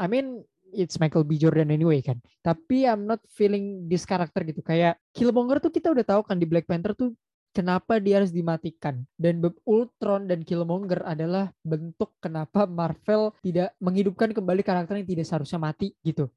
I 0.00 0.10
mean 0.10 0.42
it's 0.74 0.98
Michael 0.98 1.22
B. 1.28 1.38
Jordan 1.38 1.70
anyway 1.70 2.00
kan 2.02 2.18
tapi 2.40 2.88
I'm 2.88 3.04
not 3.04 3.20
feeling 3.30 3.86
this 3.86 4.02
character 4.08 4.42
gitu. 4.42 4.64
Kayak 4.64 4.98
Killmonger 5.14 5.60
tuh 5.62 5.70
kita 5.70 5.92
udah 5.92 6.02
tahu 6.02 6.26
kan 6.26 6.40
di 6.40 6.48
Black 6.48 6.66
Panther 6.66 6.96
tuh 6.96 7.14
kenapa 7.52 8.00
dia 8.00 8.22
harus 8.22 8.32
dimatikan. 8.32 9.04
Dan 9.14 9.44
Ultron 9.68 10.26
dan 10.26 10.42
Killmonger 10.42 11.04
adalah 11.04 11.52
bentuk 11.62 12.16
kenapa 12.18 12.64
Marvel 12.64 13.36
tidak 13.44 13.76
menghidupkan 13.78 14.32
kembali 14.32 14.62
karakter 14.64 14.98
yang 14.98 15.06
tidak 15.06 15.26
seharusnya 15.28 15.60
mati 15.60 15.92
gitu 16.00 16.30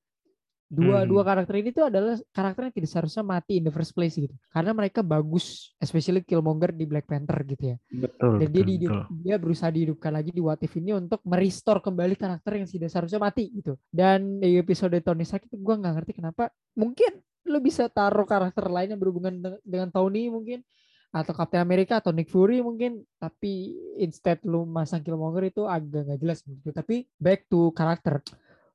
dua 0.74 1.06
hmm. 1.06 1.10
dua 1.10 1.22
karakter 1.22 1.56
ini 1.62 1.70
tuh 1.70 1.86
adalah 1.86 2.18
karakter 2.34 2.62
yang 2.70 2.76
tidak 2.82 2.90
seharusnya 2.90 3.24
mati 3.24 3.62
in 3.62 3.64
the 3.70 3.74
first 3.74 3.94
place 3.94 4.18
gitu. 4.18 4.34
Karena 4.50 4.74
mereka 4.74 5.06
bagus 5.06 5.78
especially 5.78 6.26
Killmonger 6.26 6.74
di 6.74 6.90
Black 6.90 7.06
Panther 7.06 7.38
gitu 7.46 7.74
ya. 7.74 7.78
Betul, 7.94 8.42
dan 8.42 8.50
betul, 8.50 8.54
dia 8.58 8.64
dihidup, 8.66 8.94
dia 9.22 9.36
berusaha 9.38 9.70
dihidupkan 9.70 10.12
lagi 10.12 10.34
di 10.34 10.42
What 10.42 10.66
If 10.66 10.74
ini 10.82 10.98
untuk 10.98 11.22
merestore 11.22 11.80
kembali 11.86 12.18
karakter 12.18 12.58
yang 12.58 12.66
tidak 12.66 12.90
seharusnya 12.90 13.22
mati 13.22 13.54
gitu. 13.54 13.78
Dan 13.94 14.42
di 14.42 14.58
episode 14.58 14.98
Tony 15.06 15.22
Stark 15.24 15.46
itu 15.46 15.62
gue 15.62 15.76
nggak 15.78 15.94
ngerti 16.02 16.12
kenapa 16.18 16.50
mungkin 16.74 17.22
lu 17.44 17.60
bisa 17.62 17.92
taruh 17.92 18.26
karakter 18.26 18.66
lain 18.66 18.96
yang 18.96 19.02
berhubungan 19.02 19.34
dengan, 19.36 19.60
dengan 19.62 19.90
Tony 19.94 20.32
mungkin 20.32 20.66
atau 21.14 21.30
Captain 21.38 21.62
America 21.62 22.02
atau 22.02 22.10
Nick 22.10 22.34
Fury 22.34 22.66
mungkin 22.66 23.06
tapi 23.22 23.78
instead 24.02 24.42
lu 24.50 24.66
masang 24.66 25.06
Killmonger 25.06 25.46
itu 25.54 25.70
agak 25.70 26.10
nggak 26.10 26.20
jelas 26.20 26.42
gue. 26.42 26.74
tapi 26.74 27.06
back 27.22 27.46
to 27.46 27.70
karakter 27.78 28.18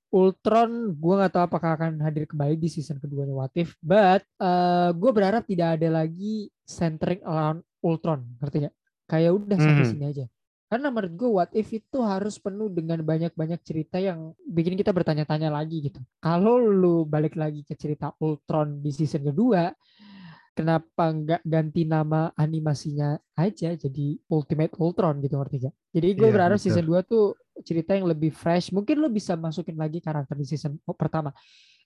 Ultron 0.08 0.96
gue 0.96 1.14
nggak 1.20 1.32
tahu 1.36 1.44
apakah 1.52 1.70
akan 1.76 2.00
hadir 2.00 2.24
kembali 2.24 2.56
di 2.56 2.68
season 2.72 2.96
keduanya 2.96 3.36
What 3.36 3.52
If 3.52 3.76
but 3.84 4.24
uh, 4.40 4.88
gue 4.96 5.10
berharap 5.12 5.44
tidak 5.44 5.76
ada 5.76 5.88
lagi 6.00 6.48
centering 6.64 7.20
around 7.28 7.60
Ultron 7.84 8.24
ngerti 8.40 8.68
gak? 8.68 8.74
kayak 9.08 9.32
udah 9.36 9.58
sampai 9.60 9.84
Hmm. 9.84 9.92
sini 9.92 10.04
aja 10.08 10.24
karena 10.68 10.88
menurut 10.88 11.12
gue 11.12 11.28
What 11.28 11.50
If 11.52 11.68
itu 11.72 11.98
harus 12.00 12.40
penuh 12.40 12.72
dengan 12.72 13.00
banyak-banyak 13.04 13.60
cerita 13.60 14.00
yang 14.00 14.32
bikin 14.48 14.76
kita 14.80 14.96
bertanya-tanya 14.96 15.52
lagi 15.52 15.92
gitu 15.92 16.00
kalau 16.20 16.56
lu 16.56 17.04
balik 17.04 17.36
lagi 17.36 17.60
ke 17.64 17.76
cerita 17.76 18.12
Ultron 18.20 18.80
di 18.80 18.88
season 18.92 19.28
kedua 19.28 19.72
kenapa 20.56 21.14
nggak 21.14 21.42
ganti 21.46 21.86
nama 21.86 22.34
animasinya 22.34 23.14
aja 23.38 23.76
jadi 23.78 24.18
Ultimate 24.26 24.74
Ultron 24.82 25.22
gitu 25.22 25.38
ngerti 25.38 25.70
gak? 25.70 25.74
Jadi 25.94 26.08
gue 26.18 26.28
Iya, 26.28 26.34
berharap 26.34 26.58
betul. 26.58 26.64
season 26.66 26.84
2 26.84 27.00
tuh 27.06 27.38
cerita 27.64 27.94
yang 27.94 28.06
lebih 28.06 28.30
fresh. 28.30 28.70
Mungkin 28.74 28.98
lo 28.98 29.08
bisa 29.08 29.34
masukin 29.34 29.76
lagi 29.78 29.98
karakter 30.02 30.34
di 30.38 30.46
season 30.46 30.78
pertama. 30.98 31.32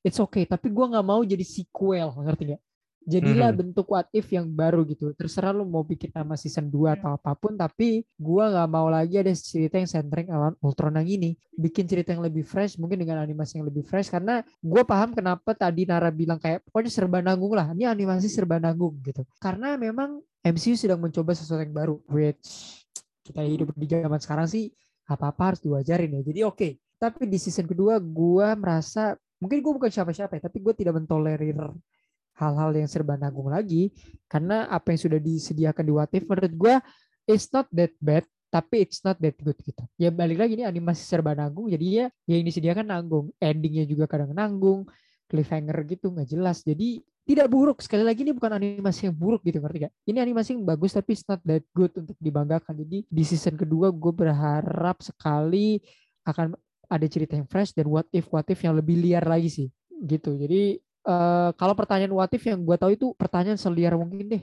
It's 0.02 0.18
okay, 0.18 0.44
tapi 0.44 0.66
gue 0.68 0.86
nggak 0.88 1.06
mau 1.06 1.22
jadi 1.22 1.46
sequel, 1.46 2.10
ngerti 2.18 2.56
gak? 2.56 2.62
Jadilah 3.02 3.50
Mhm. 3.50 3.58
bentuk 3.58 3.86
what 3.90 4.06
if 4.14 4.30
yang 4.30 4.46
baru 4.46 4.86
gitu. 4.86 5.10
Terserah 5.18 5.50
lo 5.50 5.66
mau 5.66 5.82
bikin 5.82 6.14
nama 6.14 6.38
season 6.38 6.70
2 6.70 6.94
atau 6.94 7.18
apa 7.18 7.34
pun, 7.34 7.58
tapi 7.58 8.06
gue 8.06 8.44
nggak 8.46 8.68
mau 8.70 8.86
lagi 8.86 9.18
ada 9.18 9.34
cerita 9.34 9.74
yang 9.74 9.90
centering 9.90 10.30
around 10.30 10.54
Ultron 10.62 10.94
yang 11.02 11.10
ini. 11.10 11.34
Bikin 11.50 11.90
cerita 11.90 12.14
yang 12.14 12.22
lebih 12.22 12.46
fresh, 12.46 12.78
mungkin 12.78 13.02
dengan 13.02 13.18
animasi 13.18 13.58
yang 13.58 13.66
lebih 13.66 13.82
fresh. 13.82 14.06
Karena 14.06 14.38
gue 14.62 14.82
paham 14.86 15.18
kenapa 15.18 15.50
tadi 15.50 15.82
Nara 15.82 16.14
bilang 16.14 16.38
kayak 16.38 16.62
pokoknya 16.70 16.90
serba 16.94 17.18
nanggung 17.18 17.50
lah. 17.58 17.74
Ini 17.74 17.90
animasi 17.90 18.30
serba 18.30 18.62
nanggung 18.62 18.94
gitu. 19.02 19.26
Karena 19.42 19.74
memang 19.74 20.22
MCU 20.46 20.78
sedang 20.78 21.02
mencoba 21.02 21.34
sesuatu 21.34 21.58
yang 21.58 21.74
baru, 21.74 21.98
which 22.06 22.78
kita 23.26 23.42
hidup 23.42 23.74
di 23.74 23.86
zaman 23.90 24.18
sekarang 24.22 24.46
sih 24.46 24.70
apa-apa 25.14 25.54
harus 25.54 25.60
diwajarin 25.60 26.18
ya. 26.18 26.22
Jadi 26.24 26.40
oke. 26.46 26.68
Tapi 27.02 27.26
di 27.26 27.38
season 27.38 27.66
kedua 27.66 27.98
gue 27.98 28.48
merasa 28.54 29.18
mungkin 29.42 29.58
gue 29.58 29.72
bukan 29.74 29.90
siapa-siapa 29.90 30.38
ya, 30.38 30.42
tapi 30.46 30.62
gue 30.62 30.70
tidak 30.70 31.02
mentolerir 31.02 31.58
hal-hal 32.38 32.70
yang 32.72 32.88
serba 32.88 33.18
nanggung 33.18 33.50
lagi 33.52 33.92
karena 34.30 34.70
apa 34.70 34.94
yang 34.94 35.00
sudah 35.02 35.20
disediakan 35.20 35.84
di 35.84 35.92
What 35.92 36.10
If 36.16 36.24
menurut 36.24 36.54
gue 36.56 36.74
it's 37.28 37.50
not 37.52 37.68
that 37.74 37.92
bad 38.00 38.24
tapi 38.52 38.84
it's 38.84 39.00
not 39.00 39.16
that 39.16 39.36
good 39.40 39.56
gitu. 39.64 39.80
Ya 39.96 40.12
balik 40.12 40.36
lagi 40.36 40.60
ini 40.60 40.64
animasi 40.68 41.08
serba 41.08 41.32
nanggung 41.32 41.72
jadi 41.72 41.86
ya 41.88 42.06
yang 42.28 42.44
disediakan 42.44 42.84
nanggung, 42.84 43.32
endingnya 43.40 43.88
juga 43.88 44.04
kadang 44.04 44.36
nanggung, 44.36 44.84
cliffhanger 45.32 45.76
gitu 45.88 46.12
nggak 46.12 46.28
jelas. 46.28 46.60
Jadi 46.60 47.00
tidak 47.22 47.46
buruk 47.46 47.78
sekali 47.78 48.02
lagi 48.02 48.26
ini 48.26 48.34
bukan 48.34 48.58
animasi 48.58 49.06
yang 49.06 49.14
buruk 49.14 49.46
gitu 49.46 49.62
ngerti 49.62 49.86
gak? 49.86 49.92
Ini 50.10 50.18
animasi 50.26 50.58
yang 50.58 50.66
bagus 50.66 50.90
tapi 50.98 51.14
it's 51.14 51.22
not 51.30 51.38
that 51.46 51.62
good 51.70 51.94
untuk 51.94 52.18
dibanggakan. 52.18 52.74
Jadi 52.82 53.06
di 53.06 53.22
season 53.22 53.54
kedua 53.54 53.94
gue 53.94 54.12
berharap 54.12 54.98
sekali 55.00 55.78
akan 56.26 56.58
ada 56.90 57.06
cerita 57.08 57.38
yang 57.38 57.46
fresh 57.46 57.72
dan 57.72 57.86
what 57.88 58.04
if 58.10 58.26
what 58.34 58.44
if 58.50 58.58
yang 58.60 58.74
lebih 58.74 58.98
liar 58.98 59.22
lagi 59.22 59.48
sih 59.48 59.68
gitu. 60.02 60.34
Jadi 60.34 60.82
eh, 60.82 61.50
kalau 61.54 61.74
pertanyaan 61.78 62.10
what 62.10 62.30
if 62.34 62.42
yang 62.42 62.58
gue 62.66 62.76
tahu 62.76 62.90
itu 62.98 63.06
pertanyaan 63.14 63.58
seliar 63.58 63.94
mungkin 63.94 64.26
deh. 64.26 64.42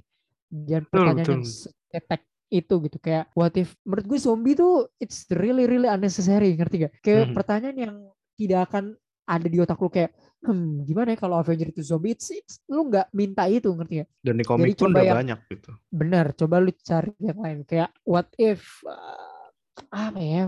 Dan 0.50 0.88
Betul, 0.88 1.14
pertanyaan 1.14 1.28
yang 1.30 1.44
betul. 1.46 1.72
setek 1.92 2.22
itu 2.50 2.76
gitu 2.90 2.98
kayak 2.98 3.30
what 3.38 3.54
if 3.62 3.78
menurut 3.86 4.06
gue 4.10 4.18
zombie 4.18 4.58
tuh 4.58 4.90
it's 4.98 5.30
really 5.38 5.70
really 5.70 5.86
unnecessary 5.86 6.56
ngerti 6.56 6.88
gak? 6.88 6.94
Kayak 7.04 7.30
Mhm. 7.30 7.36
pertanyaan 7.36 7.78
yang 7.78 7.96
tidak 8.40 8.60
akan 8.72 8.84
ada 9.30 9.46
di 9.46 9.58
otak 9.62 9.78
lu 9.78 9.92
kayak 9.94 10.10
hmm 10.40 10.88
gimana 10.88 11.14
ya 11.14 11.20
kalau 11.20 11.36
Avenger 11.36 11.68
itu 11.68 11.84
zombie 11.84 12.16
it's, 12.16 12.32
it's- 12.32 12.64
lu 12.72 12.88
nggak 12.88 13.12
minta 13.12 13.44
itu 13.52 13.68
ngerti 13.76 14.04
gak? 14.04 14.10
Dan 14.24 14.34
di 14.40 14.46
komik 14.48 14.76
pun 14.76 14.90
coba 14.90 14.96
udah 14.96 15.04
yang- 15.04 15.20
banyak 15.20 15.40
gitu. 15.52 15.72
Benar, 15.92 16.26
coba 16.32 16.56
lu 16.64 16.72
cari 16.72 17.12
yang 17.20 17.40
lain 17.44 17.60
kayak 17.68 17.92
what 18.08 18.28
if 18.40 18.80
uh, 18.88 19.52
apa 19.92 20.20
ya? 20.20 20.46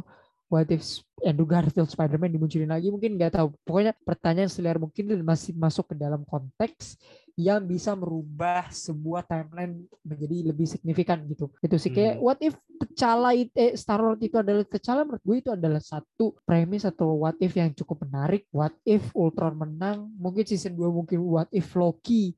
What 0.51 0.67
if 0.67 0.83
Andrew 1.23 1.47
Garfield 1.47 1.87
Spider-Man 1.87 2.35
dimunculin 2.35 2.67
lagi 2.67 2.91
mungkin 2.91 3.15
nggak 3.15 3.39
tahu. 3.39 3.55
Pokoknya 3.63 3.95
pertanyaan 4.03 4.51
seliar 4.51 4.75
mungkin 4.75 5.07
dan 5.07 5.23
masih 5.23 5.55
masuk 5.55 5.93
ke 5.93 5.95
dalam 5.95 6.27
konteks 6.27 6.99
yang 7.39 7.63
bisa 7.63 7.95
merubah 7.95 8.67
sebuah 8.67 9.23
timeline 9.23 9.87
menjadi 10.03 10.51
lebih 10.51 10.67
signifikan 10.67 11.23
gitu. 11.31 11.47
Itu 11.63 11.79
sih 11.79 11.95
kayak 11.95 12.19
Hmm. 12.19 12.23
what 12.27 12.39
if 12.43 12.53
T'Challa 12.83 13.31
it- 13.31 13.55
eh, 13.55 13.79
Star 13.79 14.03
Lord 14.03 14.19
itu 14.19 14.35
adalah 14.35 14.67
T'Challa 14.67 15.07
menurut 15.07 15.23
gue 15.23 15.37
itu 15.39 15.49
adalah 15.55 15.79
satu 15.79 16.35
premis 16.43 16.83
atau 16.83 17.23
what 17.23 17.39
if 17.39 17.55
yang 17.55 17.71
cukup 17.71 18.03
menarik. 18.03 18.43
What 18.51 18.75
if 18.83 19.07
Ultron 19.15 19.55
menang? 19.55 20.11
Mungkin 20.19 20.43
season 20.43 20.75
2 20.75 20.91
mungkin 20.91 21.23
what 21.23 21.47
if 21.55 21.71
Loki 21.79 22.35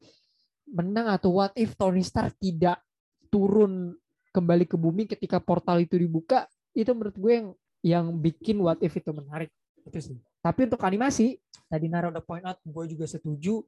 menang 0.69 1.09
atau 1.09 1.41
what 1.41 1.57
if 1.57 1.73
Tony 1.73 2.05
Stark 2.05 2.37
tidak 2.37 2.77
turun 3.33 3.97
kembali 4.29 4.69
ke 4.69 4.77
bumi 4.77 5.09
ketika 5.09 5.41
portal 5.41 5.81
itu 5.81 5.97
dibuka 5.97 6.45
itu 6.73 6.89
menurut 6.93 7.17
gue 7.17 7.33
yang 7.33 7.49
yang 7.83 8.15
bikin 8.15 8.57
what 8.63 8.79
if 8.79 8.95
itu 8.95 9.11
menarik. 9.11 9.51
Itu 9.83 9.99
sih. 9.99 10.17
Tapi 10.39 10.71
untuk 10.71 10.79
animasi 10.81 11.37
tadi 11.67 11.91
Nara 11.91 12.07
udah 12.09 12.23
point 12.23 12.43
out 12.47 12.57
gue 12.63 12.85
juga 12.87 13.05
setuju. 13.05 13.61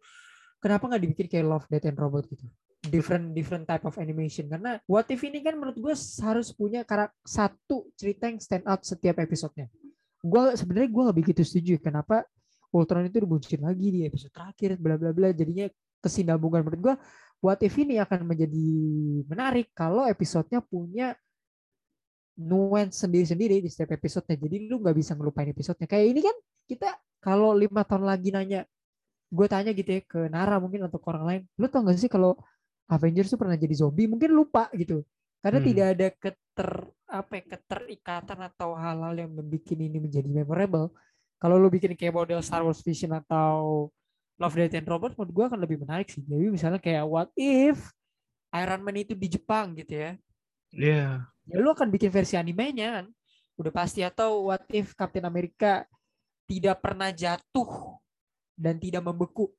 Kenapa 0.63 0.88
nggak 0.88 1.01
dibikin 1.04 1.28
kayak 1.28 1.45
Love 1.45 1.67
Death 1.67 1.88
and 1.91 1.99
Robot 1.99 2.23
gitu? 2.32 2.47
Different 2.88 3.36
different 3.36 3.67
type 3.67 3.84
of 3.84 3.95
animation. 3.99 4.47
Karena 4.47 4.80
what 4.88 5.06
if 5.12 5.19
ini 5.21 5.43
kan 5.43 5.60
menurut 5.60 5.75
gue 5.75 5.95
harus 6.23 6.47
punya 6.56 6.88
karak 6.88 7.12
satu 7.28 7.91
cerita 7.99 8.32
yang 8.32 8.39
stand 8.39 8.65
out 8.65 8.82
setiap 8.88 9.19
episodenya. 9.19 9.67
Gue 10.23 10.56
sebenarnya 10.56 10.89
gue 10.89 11.04
lebih 11.12 11.21
begitu 11.30 11.43
setuju 11.45 11.78
kenapa 11.84 12.23
Ultron 12.73 13.08
itu 13.08 13.23
dimunculin 13.23 13.62
lagi 13.62 13.88
di 13.91 13.99
episode 14.08 14.32
terakhir 14.32 14.80
bla 14.80 14.95
bla 14.95 15.12
bla. 15.12 15.30
Jadinya 15.36 15.67
kesinambungan 15.99 16.63
menurut 16.63 16.82
gue 16.82 16.95
what 17.43 17.60
if 17.62 17.75
ini 17.75 17.99
akan 17.99 18.25
menjadi 18.25 18.67
menarik 19.28 19.69
kalau 19.75 20.08
episodenya 20.08 20.63
punya 20.63 21.13
nuance 22.36 23.04
sendiri-sendiri 23.04 23.63
di 23.63 23.69
setiap 23.71 23.95
episodenya. 23.95 24.36
Jadi 24.36 24.67
lu 24.67 24.84
nggak 24.84 24.95
bisa 24.95 25.15
ngelupain 25.15 25.48
episodenya. 25.50 25.88
Kayak 25.88 26.06
ini 26.12 26.21
kan 26.24 26.36
kita 26.67 26.89
kalau 27.24 27.56
lima 27.56 27.82
tahun 27.88 28.06
lagi 28.06 28.30
nanya, 28.30 28.67
gue 29.32 29.48
tanya 29.50 29.71
gitu 29.74 29.89
ya 29.89 30.02
ke 30.06 30.19
Nara 30.30 30.62
mungkin 30.62 30.86
atau 30.86 31.00
ke 31.02 31.08
orang 31.10 31.26
lain, 31.26 31.41
lu 31.58 31.65
tau 31.65 31.82
gak 31.82 31.98
sih 31.98 32.12
kalau 32.12 32.38
Avengers 32.86 33.34
tuh 33.34 33.39
pernah 33.41 33.58
jadi 33.58 33.74
zombie? 33.74 34.06
Mungkin 34.06 34.30
lupa 34.30 34.69
gitu. 34.78 35.02
Karena 35.41 35.58
Hmm. 35.62 35.67
tidak 35.74 35.88
ada 35.98 36.08
keter 36.13 36.71
apa 37.06 37.32
ya, 37.38 37.43
keterikatan 37.58 38.39
atau 38.45 38.69
hal-hal 38.78 39.13
yang 39.13 39.32
membuat 39.34 39.65
ini 39.74 39.98
menjadi 39.98 40.30
memorable. 40.30 40.93
Kalau 41.41 41.58
lu 41.58 41.69
bikin 41.69 41.93
kayak 41.98 42.13
model 42.13 42.41
Star 42.45 42.62
Wars 42.62 42.82
Vision 42.82 43.13
atau 43.13 43.89
Love 44.36 44.56
Death 44.58 44.76
and 44.76 44.88
Robots 44.89 45.15
menurut 45.15 45.34
gue 45.34 45.45
akan 45.48 45.60
lebih 45.62 45.78
menarik 45.82 46.12
sih. 46.12 46.21
Jadi 46.21 46.45
misalnya 46.52 46.82
kayak 46.82 47.06
what 47.08 47.30
if 47.39 47.80
Iron 48.54 48.82
Man 48.84 49.00
itu 49.00 49.13
di 49.15 49.28
Jepang 49.32 49.74
gitu 49.78 49.95
ya. 49.95 50.12
Iya. 50.75 51.25
Ya 51.45 51.55
lu 51.61 51.71
akan 51.71 51.89
bikin 51.89 52.11
versi 52.11 52.35
animenya 52.35 53.01
kan. 53.01 53.05
Udah 53.55 53.71
pasti 53.71 54.03
atau 54.03 54.51
what 54.51 54.67
if 54.69 54.91
Captain 54.93 55.23
America 55.23 55.88
tidak 56.45 56.83
pernah 56.83 57.09
jatuh 57.09 57.97
dan 58.53 58.77
tidak 58.77 59.01
membeku. 59.01 59.49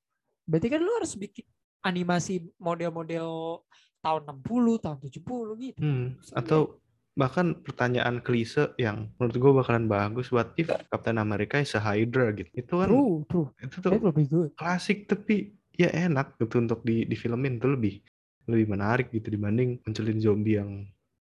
Berarti 0.46 0.68
kan 0.70 0.80
lu 0.84 0.92
harus 0.94 1.16
bikin 1.18 1.48
animasi 1.82 2.46
model-model 2.60 3.60
tahun 4.04 4.22
60, 4.28 4.84
tahun 4.84 4.98
70 5.02 5.64
gitu. 5.64 5.80
Hmm. 5.82 6.14
Atau 6.34 6.78
bahkan 7.16 7.56
pertanyaan 7.64 8.20
klise 8.20 8.76
yang 8.76 9.08
menurut 9.16 9.36
gue 9.40 9.52
bakalan 9.64 9.88
bagus 9.88 10.28
what 10.28 10.52
if 10.60 10.68
Captain 10.68 11.16
America 11.16 11.56
is 11.56 11.72
a 11.72 11.80
Hydra 11.80 12.30
gitu. 12.36 12.50
Itu 12.52 12.84
kan 12.84 12.88
True, 12.92 13.24
true. 13.24 13.48
itu 13.56 13.76
tuh 13.80 13.96
klasik 14.52 15.08
tapi 15.08 15.56
ya 15.72 15.88
enak 15.92 16.36
gitu 16.36 16.60
untuk 16.60 16.84
di 16.84 17.08
di 17.08 17.16
filmin 17.16 17.56
tuh 17.56 17.72
lebih 17.72 18.04
lebih 18.46 18.66
menarik 18.68 19.08
gitu 19.10 19.32
dibanding 19.32 19.80
munculin 19.82 20.20
zombie 20.20 20.60
yang 20.60 20.84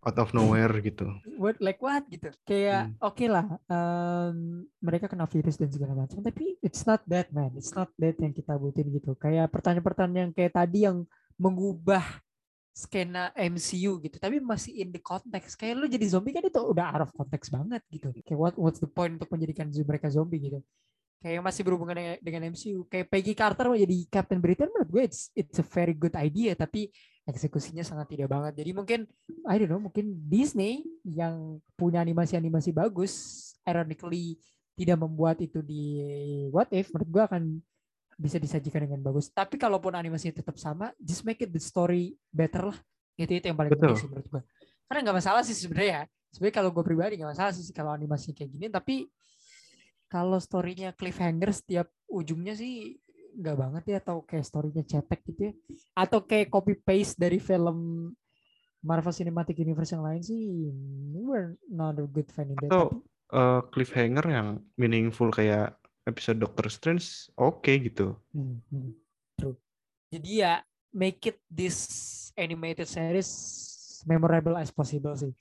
out 0.05 0.17
of 0.21 0.29
nowhere 0.37 0.71
gitu. 0.85 1.09
What 1.41 1.57
like 1.57 1.81
what 1.81 2.05
gitu. 2.07 2.29
Kayak 2.45 2.93
Hmm. 2.93 2.95
oke 3.01 3.25
lah 3.25 3.45
em, 3.65 4.63
mereka 4.77 5.09
kena 5.09 5.25
virus 5.25 5.57
dan 5.57 5.73
segala 5.73 6.05
macam 6.05 6.21
tapi 6.21 6.55
it's 6.61 6.85
not 6.85 7.01
that 7.09 7.33
man. 7.33 7.51
It's 7.57 7.73
not 7.73 7.89
that 7.97 8.15
yang 8.21 8.31
kita 8.31 8.53
butuhin 8.55 8.93
gitu. 8.93 9.17
Kayak 9.17 9.49
pertanyaan-pertanyaan 9.49 10.29
yang 10.29 10.31
kayak 10.31 10.53
tadi 10.53 10.85
yang 10.85 11.03
mengubah 11.35 12.05
skena 12.75 13.31
MCU 13.39 14.03
gitu 14.03 14.19
tapi 14.19 14.43
masih 14.43 14.83
in 14.83 14.91
the 14.91 14.99
context 14.99 15.55
kayak 15.55 15.79
lu 15.79 15.87
jadi 15.87 16.11
zombie 16.11 16.35
kan 16.35 16.43
itu 16.43 16.59
udah 16.59 16.91
out 16.91 17.07
of 17.07 17.11
context 17.15 17.47
banget 17.47 17.79
gitu 17.87 18.11
kayak 18.19 18.35
what 18.35 18.51
what's 18.59 18.83
the 18.83 18.91
point 18.91 19.15
untuk 19.15 19.31
menjadikan 19.31 19.71
mereka 19.71 20.11
zombie 20.11 20.43
gitu 20.43 20.59
kayak 21.23 21.39
masih 21.39 21.63
berhubungan 21.63 21.95
dengan, 21.95 22.15
dengan 22.19 22.41
MCU 22.51 22.83
kayak 22.91 23.07
Peggy 23.07 23.31
Carter 23.31 23.71
mau 23.71 23.79
jadi 23.79 23.97
Captain 24.11 24.43
Britain 24.43 24.67
menurut 24.75 24.91
gue 24.91 25.03
it's 25.07 25.31
it's 25.31 25.55
a 25.55 25.63
very 25.63 25.95
good 25.95 26.11
idea 26.19 26.51
tapi 26.51 26.91
eksekusinya 27.25 27.81
sangat 27.81 28.13
tidak 28.13 28.29
banget. 28.29 28.61
Jadi 28.61 28.71
mungkin 28.71 28.99
I 29.49 29.55
don't 29.57 29.69
know 29.69 29.81
mungkin 29.81 30.13
Disney 30.29 30.85
yang 31.01 31.57
punya 31.73 32.01
animasi-animasi 32.05 32.71
bagus 32.71 33.13
ironically 33.65 34.38
tidak 34.77 35.01
membuat 35.01 35.41
itu 35.41 35.65
di 35.65 36.05
What 36.53 36.69
If 36.69 36.93
menurut 36.93 37.09
gue 37.09 37.23
akan 37.25 37.43
bisa 38.15 38.38
disajikan 38.38 38.85
dengan 38.85 39.01
bagus. 39.01 39.33
Tapi 39.33 39.57
kalaupun 39.57 39.97
animasinya 39.97 40.39
tetap 40.39 40.55
sama 40.61 40.93
just 41.01 41.25
make 41.25 41.41
it 41.41 41.51
the 41.51 41.61
story 41.61 42.13
better 42.29 42.69
lah. 42.69 42.79
Itu 43.17 43.31
itu 43.33 43.45
yang 43.49 43.57
paling 43.57 43.73
penting 43.73 43.97
sih 43.97 44.07
menurut 44.07 44.27
gue 44.29 44.43
karena 44.85 44.99
nggak 45.01 45.17
masalah 45.17 45.41
sih 45.41 45.57
sebenarnya 45.57 45.91
ya. 45.91 46.03
Sebenarnya 46.29 46.55
kalau 46.61 46.69
gue 46.69 46.83
pribadi 46.85 47.13
nggak 47.17 47.31
masalah 47.33 47.51
sih 47.55 47.73
kalau 47.73 47.91
animasinya 47.95 48.35
kayak 48.38 48.51
gini. 48.53 48.67
Tapi 48.69 48.95
kalau 50.05 50.38
storynya 50.38 50.93
cliffhanger 50.93 51.49
setiap 51.51 51.88
ujungnya 52.05 52.53
sih 52.53 53.01
nggak 53.35 53.57
banget 53.59 53.83
ya 53.85 53.97
atau 53.99 54.23
kayak 54.23 54.45
storynya 54.47 54.83
cetek 54.87 55.21
gitu 55.27 55.41
ya 55.51 55.53
atau 55.93 56.23
kayak 56.23 56.47
copy 56.47 56.79
paste 56.79 57.19
dari 57.19 57.37
film 57.37 58.09
Marvel 58.85 59.11
Cinematic 59.11 59.57
Universe 59.59 59.91
yang 59.97 60.05
lain 60.05 60.21
sih 60.21 60.71
we're 61.17 61.57
not 61.67 61.97
a 61.97 62.05
good 62.05 62.29
fan 62.29 62.53
in 62.53 62.57
that. 62.61 62.69
Atau 62.69 63.01
uh, 63.33 63.65
cliffhanger 63.73 64.25
yang 64.29 64.47
meaningful 64.77 65.33
kayak 65.33 65.73
episode 66.05 66.37
Doctor 66.37 66.69
Strange 66.69 67.33
oke 67.35 67.65
okay, 67.65 67.81
gitu. 67.81 68.13
Hmm, 68.31 68.61
hmm, 68.69 68.93
true. 69.41 69.57
Jadi 70.13 70.45
ya 70.45 70.61
make 70.93 71.25
it 71.25 71.41
this 71.49 71.77
animated 72.37 72.85
series 72.85 73.29
memorable 74.05 74.53
as 74.55 74.69
possible 74.69 75.17
sih. 75.17 75.33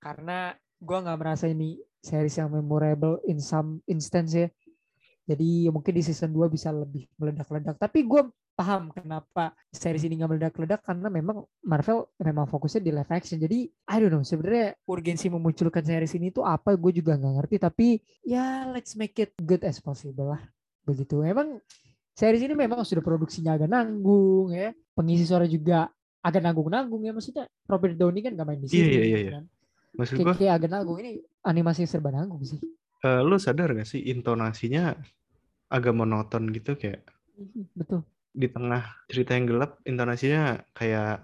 Karena 0.00 0.56
gua 0.80 1.04
nggak 1.04 1.20
merasa 1.20 1.44
ini 1.52 1.76
series 2.00 2.40
yang 2.40 2.48
memorable 2.48 3.20
in 3.28 3.38
some 3.38 3.84
instance 3.84 4.32
ya. 4.32 4.48
Jadi 5.26 5.66
mungkin 5.74 5.90
di 5.90 6.02
season 6.06 6.30
2 6.30 6.46
bisa 6.46 6.70
lebih 6.70 7.10
meledak-ledak. 7.18 7.74
Tapi 7.82 8.06
gue 8.06 8.30
paham 8.56 8.94
kenapa 8.94 9.52
series 9.74 10.06
ini 10.06 10.22
nggak 10.22 10.30
meledak-ledak 10.32 10.80
karena 10.86 11.10
memang 11.10 11.44
Marvel 11.66 12.08
memang 12.22 12.46
fokusnya 12.46 12.78
di 12.78 12.94
live 12.94 13.10
action. 13.10 13.42
Jadi 13.42 13.66
I 13.90 13.96
don't 13.98 14.14
know 14.14 14.22
sebenarnya 14.22 14.78
urgensi 14.86 15.26
memunculkan 15.26 15.82
series 15.82 16.14
ini 16.14 16.30
tuh 16.30 16.46
apa 16.46 16.78
gue 16.78 16.92
juga 16.94 17.18
nggak 17.18 17.34
ngerti. 17.42 17.56
Tapi 17.58 17.86
ya 18.22 18.70
let's 18.70 18.94
make 18.94 19.18
it 19.18 19.34
good 19.42 19.66
as 19.66 19.82
possible 19.82 20.30
lah. 20.30 20.42
Begitu. 20.86 21.26
Emang 21.26 21.58
series 22.14 22.46
ini 22.46 22.54
memang 22.54 22.86
sudah 22.86 23.02
produksinya 23.02 23.58
agak 23.58 23.66
nanggung 23.66 24.54
ya. 24.54 24.70
Pengisi 24.94 25.26
suara 25.26 25.50
juga 25.50 25.90
agak 26.22 26.42
nanggung-nanggung 26.42 27.02
ya 27.02 27.10
maksudnya 27.14 27.50
Robert 27.66 27.94
Downey 27.94 28.22
kan 28.22 28.34
gak 28.34 28.46
main 28.46 28.62
di 28.62 28.70
iya, 28.70 28.74
sini. 28.74 28.90
Iya 28.94 29.02
iya 29.02 29.18
iya. 29.18 29.32
Kan? 29.42 29.44
Maksud 29.96 30.14
gue 30.22 30.34
kayak 30.38 30.54
agak 30.62 30.70
nanggung 30.70 30.98
ini 31.02 31.18
animasi 31.42 31.82
serba 31.90 32.14
nanggung 32.14 32.46
sih. 32.46 32.62
Uh, 33.06 33.22
lu 33.22 33.38
sadar 33.38 33.70
gak 33.70 33.86
sih 33.86 34.02
intonasinya 34.10 34.98
agak 35.70 35.94
monoton 35.94 36.50
gitu 36.50 36.74
kayak 36.74 37.06
mhm, 37.38 37.70
betul. 37.78 38.02
di 38.34 38.50
tengah 38.50 38.82
cerita 39.06 39.38
yang 39.38 39.46
gelap 39.46 39.78
intonasinya 39.86 40.58
kayak 40.74 41.22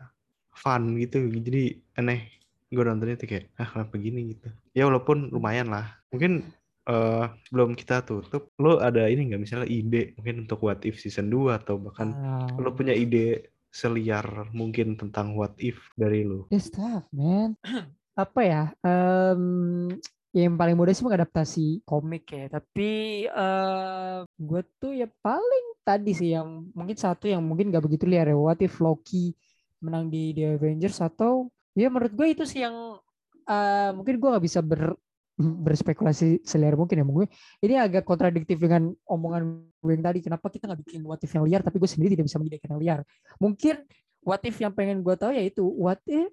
fun 0.55 0.95
gitu. 1.03 1.19
Jadi 1.27 1.83
aneh 1.99 2.31
gue 2.71 2.85
nontonnya 2.87 3.19
tuh 3.19 3.29
kayak 3.29 3.51
ah 3.59 3.67
kenapa 3.67 3.91
begini 3.99 4.37
gitu. 4.37 4.49
Ya 4.73 4.87
walaupun 4.87 5.35
lumayan 5.35 5.75
lah. 5.75 5.99
Mungkin 6.15 6.47
uh, 6.87 7.35
belum 7.51 7.75
kita 7.75 8.07
tutup 8.07 8.55
lo 8.63 8.79
ada 8.79 9.07
ini 9.11 9.33
nggak 9.33 9.43
misalnya 9.43 9.69
ide 9.69 10.17
mungkin 10.17 10.49
untuk 10.49 10.63
what 10.63 10.81
if 10.87 10.99
season 10.99 11.29
2 11.29 11.59
atau 11.63 11.77
bahkan 11.79 12.15
uh, 12.15 12.49
lo 12.59 12.73
punya 12.73 12.95
ide 12.97 13.53
seliar 13.73 14.53
mungkin 14.53 15.01
tentang 15.01 15.33
what 15.33 15.57
if 15.57 15.81
dari 15.97 16.25
lo 16.25 16.49
this 16.53 16.69
stuff 16.69 17.05
man. 17.13 17.59
Apa 18.13 18.41
ya? 18.45 18.65
Um, 18.85 19.97
yang 20.33 20.57
paling 20.57 20.73
mudah 20.73 20.97
sih 20.97 21.05
mengadaptasi 21.05 21.67
komik 21.85 22.25
ya. 22.33 22.49
Tapi 22.49 22.91
uh, 23.29 24.25
eh, 24.25 24.41
gue 24.41 24.61
tuh 24.81 24.93
ya 24.97 25.09
paling 25.21 25.65
tadi 25.85 26.17
sih 26.17 26.33
yang 26.33 26.73
mungkin 26.73 26.97
satu 26.97 27.29
yang 27.29 27.45
mungkin 27.45 27.69
gak 27.69 27.85
begitu 27.85 28.09
liar 28.09 28.33
ya 28.33 28.37
what 28.37 28.57
if 28.65 28.81
Loki 28.81 29.37
menang 29.85 30.09
di 30.09 30.33
The 30.33 30.57
Avengers? 30.57 31.05
Atau 31.05 31.53
ya 31.77 31.93
menurut 31.93 32.17
gue 32.17 32.27
itu 32.33 32.45
sih 32.49 32.65
yang 32.65 32.97
uh, 33.45 33.91
mungkin 33.93 34.17
gue 34.17 34.29
gak 34.33 34.45
bisa 34.45 34.65
ber 34.65 34.97
berspekulasi 35.69 36.45
seliar 36.45 36.77
mungkin 36.77 37.01
ya 37.01 37.07
mungkin 37.09 37.29
ini 37.65 37.81
agak 37.81 38.05
kontradiktif 38.05 38.57
dengan 38.57 38.89
omongan 39.05 39.69
gue 39.85 39.93
yang 39.93 40.05
tadi. 40.05 40.19
Kenapa 40.25 40.49
kita 40.49 40.65
nggak 40.65 40.81
bikin 40.81 41.01
what 41.05 41.21
if 41.21 41.33
yang 41.33 41.45
liar 41.45 41.61
tapi 41.61 41.77
gue 41.77 41.89
sendiri 41.89 42.17
tidak 42.17 42.33
bisa 42.33 42.41
menyediakan 42.41 42.69
yang 42.77 42.81
liar? 42.81 43.01
Mungkin 43.37 43.85
what 44.25 44.41
if 44.49 44.57
yang 44.57 44.73
pengen 44.73 45.05
gue 45.05 45.13
tahu 45.13 45.37
yaitu 45.37 45.61
what 45.61 46.01
if 46.09 46.33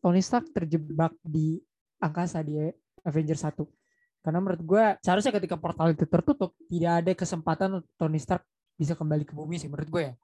Tony 0.00 0.24
Stark 0.24 0.48
terjebak 0.50 1.12
di 1.20 1.60
angkasa 2.02 2.42
dia 2.42 2.74
Avengers 3.06 3.42
1. 3.44 3.62
Karena 4.22 4.38
menurut 4.38 4.62
gue 4.62 4.84
seharusnya 5.02 5.34
ketika 5.34 5.58
portal 5.58 5.90
itu 5.90 6.06
tertutup 6.06 6.54
tidak 6.70 6.92
ada 7.02 7.12
kesempatan 7.18 7.82
Tony 7.98 8.22
Stark 8.22 8.46
bisa 8.78 8.94
kembali 8.94 9.26
ke 9.26 9.34
bumi 9.34 9.58
sih 9.58 9.66
menurut 9.66 9.90
gue 9.90 10.02
ya. 10.10 10.14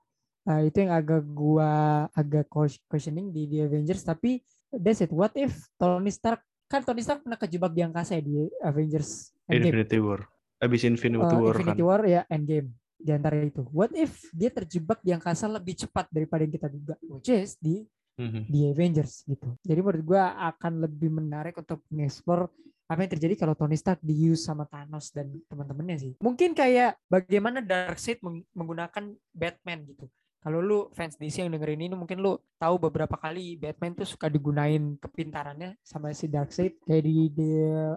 Nah, 0.48 0.64
itu 0.64 0.80
yang 0.80 0.94
agak 0.94 1.22
gue 1.26 1.72
agak 2.14 2.46
questioning 2.88 3.34
di, 3.34 3.50
di 3.50 3.58
Avengers 3.60 4.06
tapi 4.06 4.40
that's 4.70 5.02
it. 5.02 5.10
What 5.10 5.34
if 5.34 5.52
Tony 5.76 6.14
Stark 6.14 6.40
kan 6.70 6.84
Tony 6.86 7.02
Stark 7.02 7.24
pernah 7.26 7.36
kejebak 7.40 7.72
di 7.74 7.82
angkasa 7.82 8.16
ya 8.16 8.22
di 8.22 8.46
Avengers 8.62 9.34
Endgame. 9.50 9.72
Infinity 9.74 9.98
War. 9.98 10.20
Abis 10.62 10.82
Infinity 10.86 11.34
uh, 11.34 11.40
War 11.40 11.54
Infinity 11.58 11.82
kan. 11.82 11.88
War 11.88 12.02
ya 12.06 12.22
Endgame 12.30 12.68
di 12.98 13.10
antara 13.10 13.34
itu. 13.42 13.66
What 13.74 13.94
if 13.98 14.14
dia 14.30 14.50
terjebak 14.54 15.02
di 15.02 15.10
angkasa 15.10 15.50
lebih 15.50 15.74
cepat 15.74 16.06
daripada 16.10 16.46
yang 16.46 16.54
kita 16.54 16.68
duga, 16.70 16.94
which 17.02 17.30
is 17.30 17.58
di 17.58 17.86
mm-hmm. 18.18 18.42
di 18.50 18.60
Avengers 18.66 19.22
gitu. 19.24 19.48
Jadi 19.62 19.80
menurut 19.80 20.02
gue 20.04 20.22
akan 20.22 20.72
lebih 20.84 21.10
menarik 21.14 21.54
untuk 21.56 21.80
mengeksplor 21.88 22.50
apa 22.88 23.04
yang 23.04 23.12
terjadi 23.12 23.34
kalau 23.36 23.52
Tony 23.52 23.76
Stark 23.76 24.00
diuse 24.00 24.48
sama 24.48 24.64
Thanos 24.64 25.12
dan 25.12 25.28
teman-temannya 25.46 25.96
sih. 26.00 26.12
Mungkin 26.24 26.56
kayak 26.56 26.96
bagaimana 27.06 27.60
Darkseid 27.60 28.18
menggunakan 28.56 29.12
Batman 29.36 29.84
gitu. 29.84 30.08
Kalau 30.38 30.62
lu 30.62 30.88
fans 30.94 31.18
DC 31.18 31.44
yang 31.44 31.50
dengerin 31.50 31.82
ini 31.90 31.94
mungkin 31.98 32.22
lu 32.22 32.38
tahu 32.62 32.78
beberapa 32.78 33.18
kali 33.18 33.58
Batman 33.58 33.92
tuh 33.98 34.06
suka 34.06 34.30
digunain 34.30 34.94
kepintarannya 35.02 35.74
sama 35.82 36.14
si 36.14 36.30
Darkseid 36.30 36.78
kayak 36.86 37.02
di, 37.04 37.28
di 37.34 37.50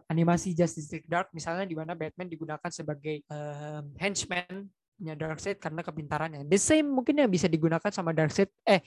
animasi 0.10 0.58
Justice 0.58 0.90
League 0.92 1.08
Dark 1.08 1.30
misalnya 1.38 1.70
di 1.70 1.78
mana 1.78 1.94
Batman 1.94 2.28
digunakan 2.28 2.68
sebagai 2.74 3.22
um, 3.30 3.94
henchman 4.02 4.68
nya 5.02 5.18
Darkseid 5.18 5.58
karena 5.58 5.82
kepintarannya. 5.82 6.46
The 6.46 6.62
same 6.62 6.90
mungkin 6.90 7.18
yang 7.18 7.30
bisa 7.30 7.50
digunakan 7.50 7.90
sama 7.90 8.14
Darkseid 8.14 8.50
eh 8.66 8.82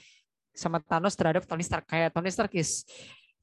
sama 0.55 0.79
Thanos 0.79 1.13
terhadap 1.13 1.43
Tony 1.43 1.61
Stark. 1.61 1.85
Kayak 1.85 2.15
Tony 2.15 2.31
Stark 2.31 2.55
is 2.55 2.87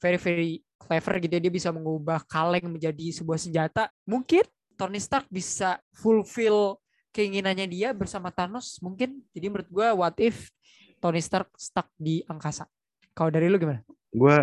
very 0.02 0.18
very 0.18 0.52
clever 0.80 1.14
gitu 1.22 1.38
ya. 1.38 1.40
dia 1.46 1.52
bisa 1.52 1.70
mengubah 1.70 2.24
kaleng 2.26 2.66
menjadi 2.66 3.14
sebuah 3.14 3.38
senjata. 3.38 3.92
Mungkin 4.08 4.42
Tony 4.74 4.98
Stark 4.98 5.30
bisa 5.30 5.78
fulfill 5.94 6.82
keinginannya 7.14 7.68
dia 7.70 7.94
bersama 7.94 8.32
Thanos 8.32 8.80
mungkin. 8.82 9.22
Jadi 9.30 9.46
menurut 9.46 9.68
gue 9.70 9.88
what 9.94 10.16
if 10.18 10.50
Tony 10.98 11.22
Stark 11.22 11.52
stuck 11.54 11.86
di 11.94 12.24
angkasa? 12.26 12.66
Kalau 13.12 13.30
dari 13.30 13.46
lu 13.46 13.60
gimana? 13.60 13.84
Gue 14.10 14.36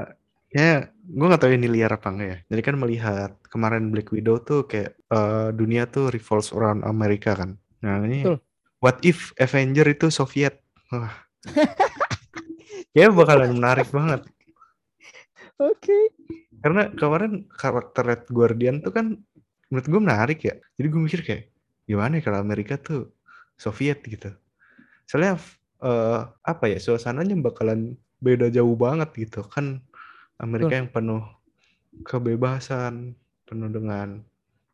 ya 0.50 0.88
gue 0.94 1.28
gak 1.30 1.42
tahu 1.42 1.54
ini 1.54 1.68
liar 1.68 1.92
apa 1.92 2.08
enggak 2.14 2.28
ya. 2.30 2.38
Jadi 2.56 2.62
kan 2.64 2.76
melihat 2.78 3.32
kemarin 3.50 3.90
Black 3.92 4.14
Widow 4.14 4.40
tuh 4.40 4.70
kayak 4.70 4.96
uh, 5.12 5.52
dunia 5.52 5.90
tuh 5.90 6.14
revolves 6.14 6.54
around 6.56 6.86
Amerika 6.86 7.36
kan. 7.36 7.58
Nah 7.82 8.00
ini 8.06 8.24
Betul. 8.24 8.40
what 8.80 9.02
if 9.02 9.34
Avenger 9.42 9.90
itu 9.90 10.08
Soviet? 10.14 10.62
Wah 10.94 11.12
ya 12.96 13.12
bakalan 13.12 13.56
menarik 13.56 13.90
banget 13.92 14.24
Oke. 15.60 15.76
Okay. 15.84 16.04
Karena 16.64 16.88
kemarin 16.96 17.44
karakter 17.52 18.04
Red 18.08 18.24
Guardian 18.32 18.80
tuh 18.80 18.96
kan 18.96 19.20
menurut 19.68 19.88
gue 19.92 20.02
menarik 20.02 20.40
ya. 20.48 20.56
Jadi 20.80 20.88
gue 20.88 21.02
mikir 21.04 21.22
kayak 21.28 21.44
gimana 21.84 22.20
ya 22.20 22.24
kalau 22.24 22.40
Amerika 22.40 22.80
tuh 22.80 23.12
Soviet 23.60 24.00
gitu. 24.08 24.32
Soalnya 25.04 25.36
uh, 25.84 26.32
apa 26.48 26.72
ya 26.72 26.80
suasananya 26.80 27.36
bakalan 27.44 28.00
beda 28.24 28.48
jauh 28.52 28.76
banget 28.76 29.12
gitu 29.16 29.44
kan 29.48 29.84
Amerika 30.40 30.80
yang 30.80 30.92
penuh 30.92 31.24
kebebasan, 32.08 33.16
penuh 33.44 33.68
dengan 33.72 34.24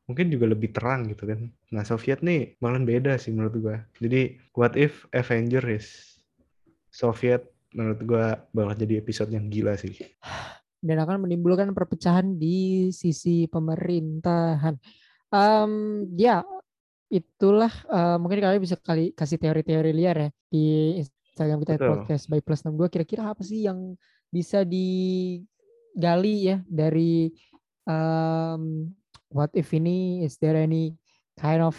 mungkin 0.05 0.29
juga 0.29 0.53
lebih 0.53 0.69
terang 0.69 1.09
gitu 1.09 1.25
kan. 1.25 1.49
Nah 1.73 1.81
Soviet 1.81 2.21
nih 2.21 2.61
bakalan 2.61 2.85
beda 2.85 3.17
sih 3.17 3.33
menurut 3.33 3.57
gue. 3.57 3.77
Jadi 4.05 4.37
what 4.53 4.77
if 4.77 5.09
Avenger 5.17 5.65
is 5.65 6.21
Soviet 6.93 7.54
menurut 7.75 7.99
gue 7.99 8.25
bakal 8.55 8.73
jadi 8.79 9.03
episode 9.03 9.29
yang 9.35 9.51
gila 9.51 9.75
sih. 9.75 9.93
dan 10.85 11.01
akan 11.01 11.25
menimbulkan 11.25 11.73
perpecahan 11.73 12.37
di 12.37 12.89
sisi 12.93 13.49
pemerintahan. 13.49 14.77
Um, 15.33 16.05
ya, 16.13 16.45
itulah 17.09 17.73
uh, 17.89 18.17
mungkin 18.21 18.41
kalian 18.41 18.61
bisa 18.61 18.77
kali 18.77 19.13
kasih 19.17 19.41
teori-teori 19.41 19.91
liar 19.93 20.17
ya 20.17 20.29
di 20.49 20.65
Instagram 21.01 21.61
kita 21.65 21.73
Betul. 21.77 21.89
podcast 21.89 22.23
by 22.29 22.39
plus 22.41 22.61
62 22.65 22.93
kira-kira 22.93 23.21
apa 23.33 23.41
sih 23.45 23.65
yang 23.65 23.97
bisa 24.29 24.65
digali 24.65 26.35
ya 26.53 26.57
dari 26.65 27.29
um, 27.85 28.89
what 29.29 29.53
if 29.53 29.69
ini 29.73 30.25
is 30.25 30.37
there 30.41 30.57
any 30.57 30.97
kind 31.37 31.61
of 31.61 31.77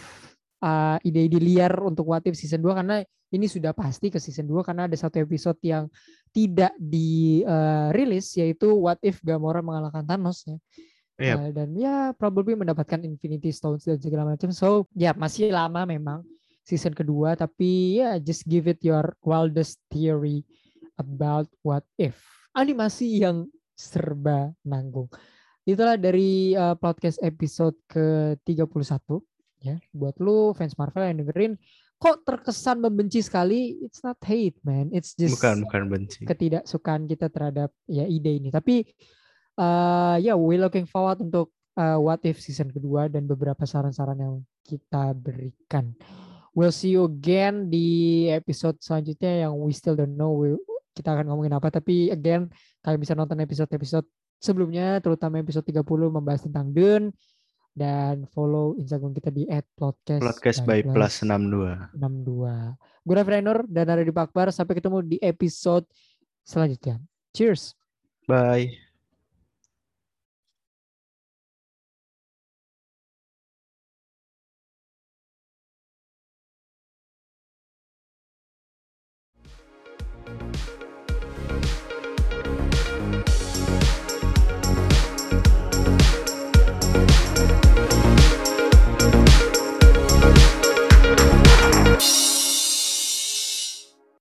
uh, 0.61 0.97
ide-ide 1.03 1.39
liar 1.41 1.73
untuk 1.83 2.07
what 2.09 2.25
if 2.25 2.37
season 2.37 2.61
2 2.63 2.77
karena 2.77 3.03
ini 3.33 3.45
sudah 3.47 3.75
pasti 3.75 4.07
ke 4.07 4.19
season 4.23 4.47
2 4.47 4.63
karena 4.63 4.87
ada 4.87 4.95
satu 4.95 5.19
episode 5.19 5.59
yang 5.59 5.91
tidak 6.31 6.71
dirilis 6.79 8.31
uh, 8.31 8.37
yaitu 8.39 8.71
What 8.71 9.03
If 9.03 9.19
Gamora 9.19 9.59
mengalahkan 9.59 10.07
Thanos 10.07 10.47
ya. 10.47 10.57
Yep. 11.17 11.37
Uh, 11.37 11.49
dan 11.51 11.69
ya 11.73 11.95
probably 12.13 12.53
mendapatkan 12.53 13.01
Infinity 13.03 13.49
Stones 13.51 13.83
dan 13.83 13.99
segala 13.99 14.23
macam. 14.23 14.53
So 14.53 14.87
ya 14.93 15.11
masih 15.17 15.51
lama 15.51 15.83
memang 15.83 16.23
season 16.63 16.93
kedua 16.93 17.35
tapi 17.35 17.99
ya 17.99 18.21
just 18.21 18.45
give 18.47 18.69
it 18.69 18.79
your 18.85 19.15
wildest 19.25 19.81
theory 19.91 20.45
about 20.95 21.49
what 21.65 21.83
if. 21.99 22.15
Animasi 22.55 23.21
yang 23.21 23.49
serba 23.75 24.55
nanggung. 24.63 25.11
Itulah 25.67 25.99
dari 25.99 26.55
uh, 26.55 26.79
podcast 26.79 27.19
episode 27.19 27.75
ke-31 27.91 29.19
ya. 29.73 29.77
Buat 29.91 30.15
lu 30.23 30.55
fans 30.55 30.77
Marvel 30.79 31.03
yang 31.03 31.19
dengerin 31.25 31.53
kok 31.97 32.21
terkesan 32.23 32.77
membenci 32.79 33.25
sekali? 33.25 33.81
It's 33.81 34.05
not 34.05 34.21
hate 34.21 34.57
man. 34.61 34.93
It's 34.93 35.17
just 35.17 35.37
bukan 35.37 35.65
bukan 35.65 35.83
benci. 35.89 36.23
ketidaksukaan 36.23 37.09
kita 37.09 37.27
terhadap 37.33 37.73
ya 37.89 38.05
ide 38.05 38.37
ini. 38.37 38.53
Tapi 38.53 38.85
uh, 39.57 40.15
ya 40.21 40.33
yeah, 40.33 40.37
we 40.37 40.61
looking 40.61 40.85
forward 40.85 41.17
untuk 41.19 41.51
uh, 41.77 41.97
what 41.97 42.21
if 42.23 42.37
season 42.37 42.69
kedua 42.69 43.09
dan 43.09 43.25
beberapa 43.25 43.65
saran-saran 43.65 44.17
yang 44.17 44.35
kita 44.65 45.17
berikan. 45.17 45.97
We'll 46.57 46.73
see 46.73 46.97
you 46.97 47.05
again 47.05 47.69
di 47.69 48.25
episode 48.33 48.81
selanjutnya 48.81 49.45
yang 49.45 49.53
we 49.61 49.69
still 49.77 49.93
don't 49.93 50.17
know 50.17 50.33
we, 50.33 50.57
kita 50.97 51.13
akan 51.13 51.29
ngomongin 51.29 51.53
apa. 51.53 51.69
Tapi 51.69 52.09
again, 52.09 52.49
kalian 52.81 52.97
bisa 52.97 53.13
nonton 53.13 53.37
episode-episode 53.37 54.09
sebelumnya, 54.41 54.97
terutama 54.97 55.37
episode 55.37 55.65
30 55.69 55.85
membahas 56.09 56.41
tentang 56.49 56.73
Dune 56.73 57.13
dan 57.77 58.25
follow 58.33 58.73
Instagram 58.81 59.13
kita 59.13 59.29
di 59.29 59.45
@podcast 59.77 60.25
Podcast 60.25 60.59
by 60.65 60.81
Plus 60.81 61.21
62. 61.21 61.93
62. 61.93 62.73
Gue 63.05 63.13
Raffi 63.13 63.31
Rainur 63.37 63.61
dan 63.69 63.85
ada 63.93 64.01
di 64.01 64.09
Pakbar. 64.09 64.49
Sampai 64.49 64.81
ketemu 64.81 65.05
di 65.05 65.17
episode 65.21 65.85
selanjutnya. 66.41 66.97
Cheers. 67.37 67.77
Bye. 68.25 68.86